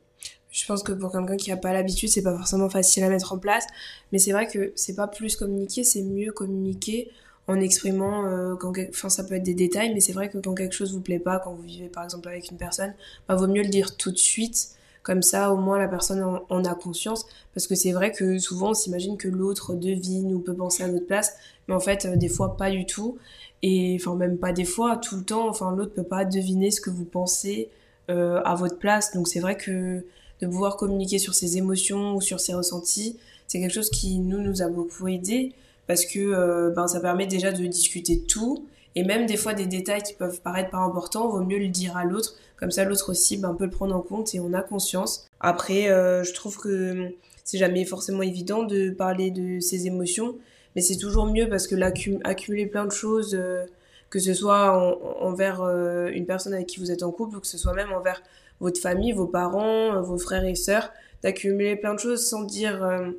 Je 0.51 0.65
pense 0.65 0.83
que 0.83 0.91
pour 0.91 1.11
quelqu'un 1.11 1.37
qui 1.37 1.49
n'a 1.49 1.57
pas 1.57 1.73
l'habitude, 1.73 2.09
c'est 2.09 2.21
pas 2.21 2.35
forcément 2.35 2.69
facile 2.69 3.03
à 3.03 3.09
mettre 3.09 3.33
en 3.33 3.37
place. 3.37 3.65
Mais 4.11 4.19
c'est 4.19 4.33
vrai 4.33 4.47
que 4.47 4.73
c'est 4.75 4.95
pas 4.95 5.07
plus 5.07 5.35
communiquer, 5.35 5.83
c'est 5.83 6.01
mieux 6.01 6.31
communiquer 6.31 7.09
en 7.47 7.59
exprimant 7.59 8.25
euh, 8.25 8.55
quand 8.55 8.73
enfin 8.89 9.09
ça 9.09 9.23
peut 9.23 9.35
être 9.35 9.43
des 9.43 9.55
détails 9.55 9.93
mais 9.93 9.99
c'est 9.99 10.13
vrai 10.13 10.29
que 10.29 10.37
quand 10.37 10.53
quelque 10.53 10.75
chose 10.75 10.93
vous 10.93 11.01
plaît 11.01 11.19
pas 11.19 11.39
quand 11.39 11.53
vous 11.53 11.63
vivez 11.63 11.89
par 11.89 12.03
exemple 12.03 12.29
avec 12.29 12.51
une 12.51 12.57
personne 12.57 12.93
bah 13.27 13.35
vaut 13.35 13.47
mieux 13.47 13.63
le 13.63 13.69
dire 13.69 13.97
tout 13.97 14.11
de 14.11 14.17
suite. 14.17 14.75
Comme 15.03 15.23
ça 15.23 15.51
au 15.51 15.57
moins 15.57 15.79
la 15.79 15.87
personne 15.87 16.23
en, 16.47 16.63
a 16.63 16.75
conscience. 16.75 17.25
Parce 17.55 17.65
que 17.65 17.73
c'est 17.73 17.91
vrai 17.91 18.11
que 18.11 18.37
souvent 18.37 18.69
on 18.69 18.73
s'imagine 18.75 19.17
que 19.17 19.27
l'autre 19.27 19.73
devine 19.73 20.31
ou 20.31 20.39
peut 20.39 20.53
penser 20.53 20.83
à 20.83 20.87
notre 20.87 21.07
place. 21.07 21.33
Mais 21.67 21.73
en 21.73 21.79
fait 21.79 22.05
euh, 22.05 22.15
des 22.15 22.29
fois 22.29 22.55
pas 22.55 22.69
du 22.69 22.85
tout. 22.85 23.17
Et 23.63 23.97
enfin 23.99 24.15
même 24.15 24.37
pas 24.37 24.51
des 24.51 24.65
fois 24.65 24.97
tout 24.97 25.15
le 25.15 25.23
temps. 25.23 25.49
Enfin 25.49 25.75
l'autre 25.75 25.93
peut 25.93 26.03
pas 26.03 26.23
deviner 26.23 26.69
ce 26.69 26.81
que 26.81 26.91
vous 26.91 27.05
pensez 27.05 27.69
euh, 28.11 28.43
à 28.45 28.53
votre 28.53 28.77
place. 28.77 29.11
Donc 29.15 29.27
c'est 29.27 29.39
vrai 29.39 29.57
que 29.57 30.03
de 30.41 30.47
pouvoir 30.47 30.75
communiquer 30.75 31.19
sur 31.19 31.33
ses 31.33 31.57
émotions 31.57 32.15
ou 32.15 32.21
sur 32.21 32.39
ses 32.39 32.53
ressentis, 32.53 33.17
c'est 33.47 33.59
quelque 33.59 33.73
chose 33.73 33.89
qui 33.89 34.17
nous 34.19 34.39
nous 34.39 34.61
a 34.61 34.67
beaucoup 34.67 35.07
aidé 35.07 35.53
parce 35.87 36.05
que 36.05 36.19
euh, 36.19 36.71
ben 36.71 36.87
ça 36.87 36.99
permet 36.99 37.27
déjà 37.27 37.51
de 37.51 37.65
discuter 37.65 38.17
de 38.17 38.25
tout 38.25 38.65
et 38.95 39.03
même 39.03 39.25
des 39.25 39.37
fois 39.37 39.53
des 39.53 39.65
détails 39.65 40.03
qui 40.03 40.13
peuvent 40.13 40.41
paraître 40.41 40.69
pas 40.69 40.79
importants, 40.79 41.29
vaut 41.29 41.43
mieux 41.43 41.59
le 41.59 41.67
dire 41.67 41.95
à 41.95 42.03
l'autre 42.05 42.35
comme 42.57 42.71
ça 42.71 42.85
l'autre 42.85 43.11
aussi 43.11 43.37
ben, 43.37 43.53
peut 43.53 43.65
le 43.65 43.71
prendre 43.71 43.95
en 43.95 44.01
compte 44.01 44.33
et 44.33 44.39
on 44.39 44.53
a 44.53 44.61
conscience. 44.61 45.27
Après 45.39 45.89
euh, 45.89 46.23
je 46.23 46.33
trouve 46.33 46.57
que 46.57 47.09
c'est 47.43 47.57
jamais 47.57 47.85
forcément 47.85 48.21
évident 48.21 48.63
de 48.63 48.89
parler 48.89 49.31
de 49.31 49.59
ses 49.59 49.85
émotions, 49.87 50.35
mais 50.75 50.81
c'est 50.81 50.97
toujours 50.97 51.25
mieux 51.25 51.49
parce 51.49 51.67
que 51.67 51.75
l'accumuler 51.75 52.65
plein 52.65 52.85
de 52.85 52.91
choses 52.91 53.35
euh, 53.35 53.65
que 54.09 54.19
ce 54.19 54.33
soit 54.33 54.99
envers 55.21 55.61
une 56.09 56.25
personne 56.25 56.53
avec 56.53 56.67
qui 56.67 56.81
vous 56.81 56.91
êtes 56.91 57.01
en 57.01 57.11
couple 57.11 57.37
ou 57.37 57.39
que 57.39 57.47
ce 57.47 57.57
soit 57.57 57.73
même 57.73 57.93
envers 57.93 58.21
votre 58.61 58.79
famille, 58.79 59.11
vos 59.11 59.27
parents, 59.27 59.95
euh, 59.95 60.01
vos 60.01 60.17
frères 60.17 60.45
et 60.45 60.55
sœurs, 60.55 60.93
d'accumuler 61.23 61.75
plein 61.75 61.93
de 61.93 61.99
choses 61.99 62.25
sans 62.25 62.43
dire 62.43 62.81
euh, 62.83 63.11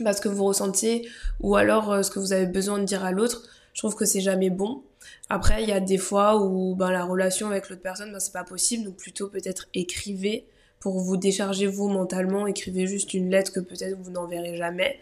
bah, 0.00 0.14
ce 0.14 0.22
que 0.22 0.28
vous 0.28 0.44
ressentez 0.44 1.06
ou 1.40 1.56
alors 1.56 1.92
euh, 1.92 2.02
ce 2.02 2.10
que 2.10 2.18
vous 2.18 2.32
avez 2.32 2.46
besoin 2.46 2.78
de 2.78 2.84
dire 2.84 3.04
à 3.04 3.12
l'autre. 3.12 3.42
Je 3.74 3.80
trouve 3.80 3.94
que 3.94 4.06
c'est 4.06 4.22
jamais 4.22 4.48
bon. 4.48 4.82
Après, 5.28 5.62
il 5.62 5.68
y 5.68 5.72
a 5.72 5.80
des 5.80 5.98
fois 5.98 6.40
où 6.40 6.74
ben, 6.74 6.90
la 6.90 7.04
relation 7.04 7.48
avec 7.48 7.68
l'autre 7.68 7.82
personne, 7.82 8.10
ben, 8.10 8.20
c'est 8.20 8.32
pas 8.32 8.44
possible, 8.44 8.84
donc 8.84 8.96
plutôt 8.96 9.28
peut-être 9.28 9.68
écrivez 9.74 10.46
pour 10.80 11.00
vous 11.00 11.16
décharger 11.16 11.66
vous 11.66 11.88
mentalement, 11.88 12.46
écrivez 12.46 12.86
juste 12.86 13.12
une 13.12 13.28
lettre 13.28 13.52
que 13.52 13.60
peut-être 13.60 13.96
vous 14.00 14.10
n'enverrez 14.10 14.56
jamais, 14.56 15.00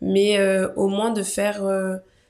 mais 0.00 0.38
au 0.76 0.88
moins 0.88 1.10
de 1.10 1.22
faire 1.22 1.62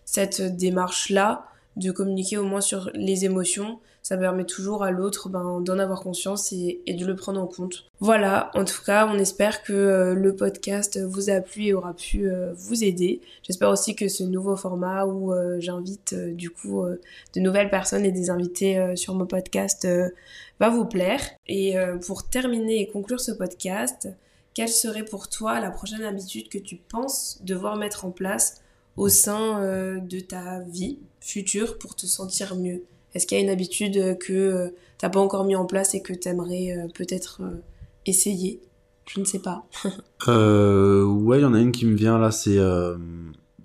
cette 0.04 0.40
démarche-là, 0.56 1.46
de 1.76 1.90
communiquer 1.90 2.38
au 2.38 2.44
moins 2.44 2.60
sur 2.60 2.90
les 2.94 3.24
émotions, 3.24 3.78
ça 4.02 4.16
permet 4.16 4.44
toujours 4.44 4.84
à 4.84 4.92
l'autre 4.92 5.28
ben, 5.28 5.60
d'en 5.60 5.80
avoir 5.80 6.00
conscience 6.00 6.52
et, 6.52 6.80
de 6.86 7.04
le 7.04 7.16
prendre 7.16 7.40
en 7.40 7.46
compte. 7.46 7.86
Voilà, 7.98 8.52
en 8.54 8.64
tout 8.64 8.82
cas, 8.84 9.08
on 9.08 9.18
espère 9.18 9.64
que 9.64 9.72
euh, 9.72 10.14
le 10.14 10.36
podcast 10.36 10.98
vous 11.02 11.28
a 11.28 11.40
plu 11.40 11.64
et 11.64 11.74
aura 11.74 11.92
pu 11.92 12.30
euh, 12.30 12.52
vous 12.54 12.84
aider. 12.84 13.20
J'espère 13.42 13.68
aussi 13.68 13.96
que 13.96 14.06
ce 14.06 14.22
nouveau 14.22 14.56
format 14.56 15.06
où 15.06 15.32
euh, 15.32 15.56
j'invite 15.58 16.14
du 16.14 16.50
coup 16.50 16.84
de 17.34 17.40
nouvelles 17.40 17.68
personnes 17.68 18.04
et 18.04 18.12
des 18.12 18.30
invités 18.30 18.94
sur 18.94 19.14
mon 19.14 19.26
podcast 19.26 19.88
va 20.60 20.68
vous 20.70 20.86
plaire. 20.86 21.20
Et 21.48 21.74
pour 22.06 22.28
terminer 22.28 22.82
et 22.82 22.86
conclure 22.86 23.20
ce 23.20 23.32
podcast, 23.32 24.08
quelle 24.54 24.68
serait 24.68 25.04
pour 25.04 25.28
toi 25.28 25.58
la 25.60 25.70
prochaine 25.70 26.04
habitude 26.04 26.48
que 26.48 26.58
tu 26.58 26.76
penses 26.76 27.40
devoir 27.42 27.76
mettre 27.76 28.04
en 28.04 28.10
place 28.10 28.62
au 28.96 29.08
sein 29.08 29.60
de 29.98 30.20
ta 30.20 30.60
vie 30.60 30.98
future 31.20 31.78
pour 31.78 31.96
te 31.96 32.06
sentir 32.06 32.56
mieux? 32.56 32.82
Est-ce 33.16 33.26
qu'il 33.26 33.38
y 33.38 33.40
a 33.40 33.44
une 33.44 33.50
habitude 33.50 34.18
que 34.18 34.32
euh, 34.34 34.68
t'as 34.98 35.08
pas 35.08 35.20
encore 35.20 35.44
mis 35.44 35.56
en 35.56 35.64
place 35.64 35.94
et 35.94 36.02
que 36.02 36.12
t'aimerais 36.12 36.64
aimerais 36.66 36.88
peut-être 36.94 37.40
euh, 37.40 37.62
essayer? 38.04 38.60
Je 39.08 39.20
ne 39.20 39.24
sais 39.24 39.38
pas. 39.38 39.66
euh, 40.28 41.02
ouais, 41.02 41.38
il 41.38 41.42
y 41.42 41.46
en 41.46 41.54
a 41.54 41.60
une 41.60 41.72
qui 41.72 41.86
me 41.86 41.96
vient 41.96 42.18
là, 42.18 42.30
c'est 42.30 42.58
euh, 42.58 42.98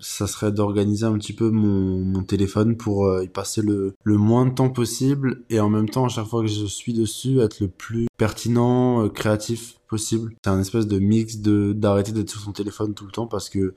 ça 0.00 0.26
serait 0.26 0.52
d'organiser 0.52 1.04
un 1.04 1.18
petit 1.18 1.34
peu 1.34 1.50
mon, 1.50 1.98
mon 1.98 2.22
téléphone 2.22 2.78
pour 2.78 3.22
y 3.22 3.28
passer 3.28 3.60
le, 3.60 3.94
le 4.04 4.16
moins 4.16 4.46
de 4.46 4.54
temps 4.54 4.70
possible 4.70 5.42
et 5.50 5.60
en 5.60 5.68
même 5.68 5.90
temps 5.90 6.06
à 6.06 6.08
chaque 6.08 6.26
fois 6.26 6.40
que 6.40 6.48
je 6.48 6.64
suis 6.64 6.94
dessus 6.94 7.40
être 7.40 7.60
le 7.60 7.68
plus 7.68 8.06
pertinent, 8.16 9.06
créatif 9.10 9.76
possible. 9.86 10.34
C'est 10.42 10.50
un 10.50 10.60
espèce 10.60 10.86
de 10.86 10.98
mix 10.98 11.38
de 11.38 11.74
d'arrêter 11.74 12.12
d'être 12.12 12.30
sur 12.30 12.40
son 12.40 12.52
téléphone 12.52 12.94
tout 12.94 13.04
le 13.04 13.12
temps 13.12 13.26
parce 13.26 13.50
que 13.50 13.74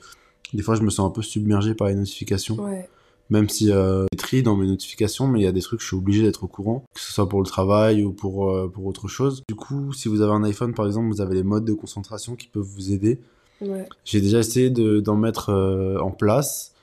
des 0.54 0.64
fois 0.64 0.76
je 0.76 0.82
me 0.82 0.90
sens 0.90 1.08
un 1.08 1.12
peu 1.12 1.22
submergé 1.22 1.74
par 1.76 1.88
les 1.88 1.96
notifications. 1.96 2.56
Ouais 2.56 2.88
même 3.30 3.50
si 3.50 3.72
euh, 3.72 4.06
tri 4.18 4.44
dans 4.44 4.56
mes 4.56 4.68
notifications, 4.68 5.28
mais 5.28 5.40
il 5.40 5.44
y 5.44 5.48
a 5.48 5.52
des 5.52 5.62
trucs 5.62 5.80
que 5.80 5.84
je 5.84 5.88
suis 5.88 5.98
obligé 5.98 6.24
d'être 6.24 6.44
au 6.44 6.48
courant, 6.48 6.84
que 6.94 7.02
ce 7.02 7.12
soit 7.12 7.28
pour 7.28 7.42
le 7.42 7.48
travail 7.48 8.04
ou 8.04 8.12
pour 8.12 8.50
euh, 8.50 8.70
pour 8.72 8.86
autre 8.86 9.08
chose. 9.08 9.44
Du 9.48 9.56
coup, 9.56 9.94
si 9.94 10.08
vous 10.08 10.22
avez 10.22 10.34
un 10.34 10.44
iPhone 10.44 10.74
par 10.74 10.86
exemple, 10.86 11.08
vous 11.08 11.22
avez 11.22 11.36
les 11.36 11.44
modes 11.44 11.66
de 11.66 11.74
concentration 11.74 12.36
qui 12.36 12.48
peuvent 12.48 12.64
vous 12.64 12.92
aider. 12.92 13.20
Ouais. 13.62 13.88
J'ai 14.04 14.22
déjà 14.22 14.40
essayé 14.40 14.70
d'en 14.70 15.16
mettre 15.16 15.50
euh, 15.50 15.98
en 16.00 16.12
place 16.12 16.75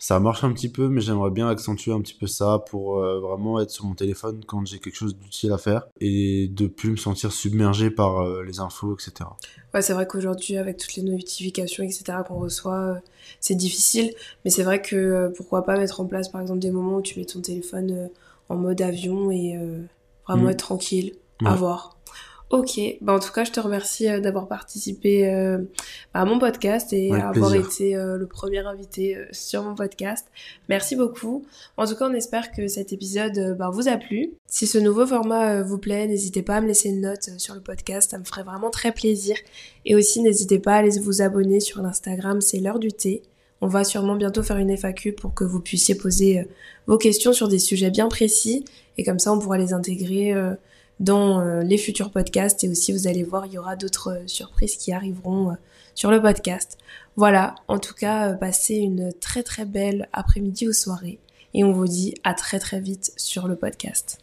ça 0.00 0.18
marche 0.18 0.44
un 0.44 0.52
petit 0.54 0.70
peu, 0.70 0.88
mais 0.88 1.02
j'aimerais 1.02 1.30
bien 1.30 1.46
accentuer 1.46 1.92
un 1.92 2.00
petit 2.00 2.14
peu 2.14 2.26
ça 2.26 2.64
pour 2.70 2.98
euh, 2.98 3.20
vraiment 3.20 3.60
être 3.60 3.70
sur 3.70 3.84
mon 3.84 3.94
téléphone 3.94 4.40
quand 4.46 4.64
j'ai 4.64 4.78
quelque 4.78 4.96
chose 4.96 5.14
d'utile 5.14 5.52
à 5.52 5.58
faire 5.58 5.86
et 6.00 6.48
de 6.48 6.66
plus 6.66 6.92
me 6.92 6.96
sentir 6.96 7.30
submergé 7.30 7.90
par 7.90 8.22
euh, 8.22 8.42
les 8.42 8.60
infos, 8.60 8.94
etc. 8.94 9.28
Ouais, 9.74 9.82
c'est 9.82 9.92
vrai 9.92 10.06
qu'aujourd'hui, 10.06 10.56
avec 10.56 10.78
toutes 10.78 10.94
les 10.94 11.02
notifications, 11.02 11.84
etc., 11.84 12.04
qu'on 12.26 12.38
reçoit, 12.38 12.78
euh, 12.78 12.94
c'est 13.40 13.54
difficile. 13.54 14.14
Mais 14.46 14.50
c'est 14.50 14.62
vrai 14.62 14.80
que 14.80 15.30
pourquoi 15.36 15.66
pas 15.66 15.76
mettre 15.76 16.00
en 16.00 16.06
place, 16.06 16.30
par 16.30 16.40
exemple, 16.40 16.60
des 16.60 16.70
moments 16.70 16.96
où 16.96 17.02
tu 17.02 17.18
mets 17.18 17.26
ton 17.26 17.42
téléphone 17.42 18.08
en 18.48 18.56
mode 18.56 18.80
avion 18.80 19.30
et 19.30 19.58
vraiment 20.26 20.46
mm. 20.46 20.50
être 20.50 20.64
tranquille, 20.64 21.12
à 21.44 21.54
voir. 21.54 21.98
Ok, 22.50 22.80
bah 23.00 23.12
en 23.12 23.20
tout 23.20 23.30
cas, 23.30 23.44
je 23.44 23.52
te 23.52 23.60
remercie 23.60 24.08
euh, 24.08 24.18
d'avoir 24.18 24.48
participé 24.48 25.32
euh, 25.32 25.58
à 26.14 26.24
mon 26.24 26.40
podcast 26.40 26.92
et 26.92 27.12
avoir 27.12 27.54
été 27.54 27.94
euh, 27.94 28.18
le 28.18 28.26
premier 28.26 28.58
invité 28.58 29.16
sur 29.30 29.62
mon 29.62 29.76
podcast. 29.76 30.26
Merci 30.68 30.96
beaucoup. 30.96 31.46
En 31.76 31.86
tout 31.86 31.94
cas, 31.94 32.08
on 32.08 32.12
espère 32.12 32.50
que 32.50 32.66
cet 32.66 32.92
épisode 32.92 33.56
bah, 33.56 33.70
vous 33.72 33.86
a 33.86 33.96
plu. 33.96 34.32
Si 34.48 34.66
ce 34.66 34.78
nouveau 34.78 35.06
format 35.06 35.62
vous 35.62 35.78
plaît, 35.78 36.08
n'hésitez 36.08 36.42
pas 36.42 36.56
à 36.56 36.60
me 36.60 36.66
laisser 36.66 36.88
une 36.88 37.02
note 37.02 37.30
sur 37.38 37.54
le 37.54 37.60
podcast, 37.60 38.10
ça 38.10 38.18
me 38.18 38.24
ferait 38.24 38.42
vraiment 38.42 38.70
très 38.70 38.90
plaisir. 38.90 39.36
Et 39.84 39.94
aussi, 39.94 40.20
n'hésitez 40.20 40.58
pas 40.58 40.72
à 40.74 40.78
aller 40.78 40.98
vous 40.98 41.22
abonner 41.22 41.60
sur 41.60 41.80
l'Instagram, 41.82 42.40
c'est 42.40 42.58
l'heure 42.58 42.80
du 42.80 42.90
thé. 42.90 43.22
On 43.60 43.68
va 43.68 43.84
sûrement 43.84 44.16
bientôt 44.16 44.42
faire 44.42 44.56
une 44.56 44.76
FAQ 44.76 45.12
pour 45.12 45.34
que 45.34 45.44
vous 45.44 45.60
puissiez 45.60 45.94
poser 45.94 46.48
vos 46.88 46.98
questions 46.98 47.32
sur 47.32 47.46
des 47.46 47.60
sujets 47.60 47.90
bien 47.90 48.08
précis 48.08 48.64
et 48.98 49.04
comme 49.04 49.20
ça, 49.20 49.32
on 49.32 49.38
pourra 49.38 49.56
les 49.56 49.72
intégrer 49.72 50.34
dans 51.00 51.60
les 51.60 51.78
futurs 51.78 52.10
podcasts 52.10 52.62
et 52.62 52.68
aussi 52.68 52.92
vous 52.92 53.08
allez 53.08 53.24
voir, 53.24 53.46
il 53.46 53.52
y 53.52 53.58
aura 53.58 53.74
d'autres 53.74 54.22
surprises 54.26 54.76
qui 54.76 54.92
arriveront 54.92 55.56
sur 55.94 56.10
le 56.10 56.20
podcast. 56.20 56.78
Voilà, 57.16 57.54
en 57.68 57.78
tout 57.78 57.94
cas, 57.94 58.34
passez 58.34 58.76
une 58.76 59.12
très 59.12 59.42
très 59.42 59.64
belle 59.64 60.08
après-midi 60.12 60.68
ou 60.68 60.72
soirée 60.72 61.18
et 61.54 61.64
on 61.64 61.72
vous 61.72 61.86
dit 61.86 62.14
à 62.24 62.34
très 62.34 62.58
très 62.58 62.80
vite 62.80 63.12
sur 63.16 63.48
le 63.48 63.56
podcast. 63.56 64.18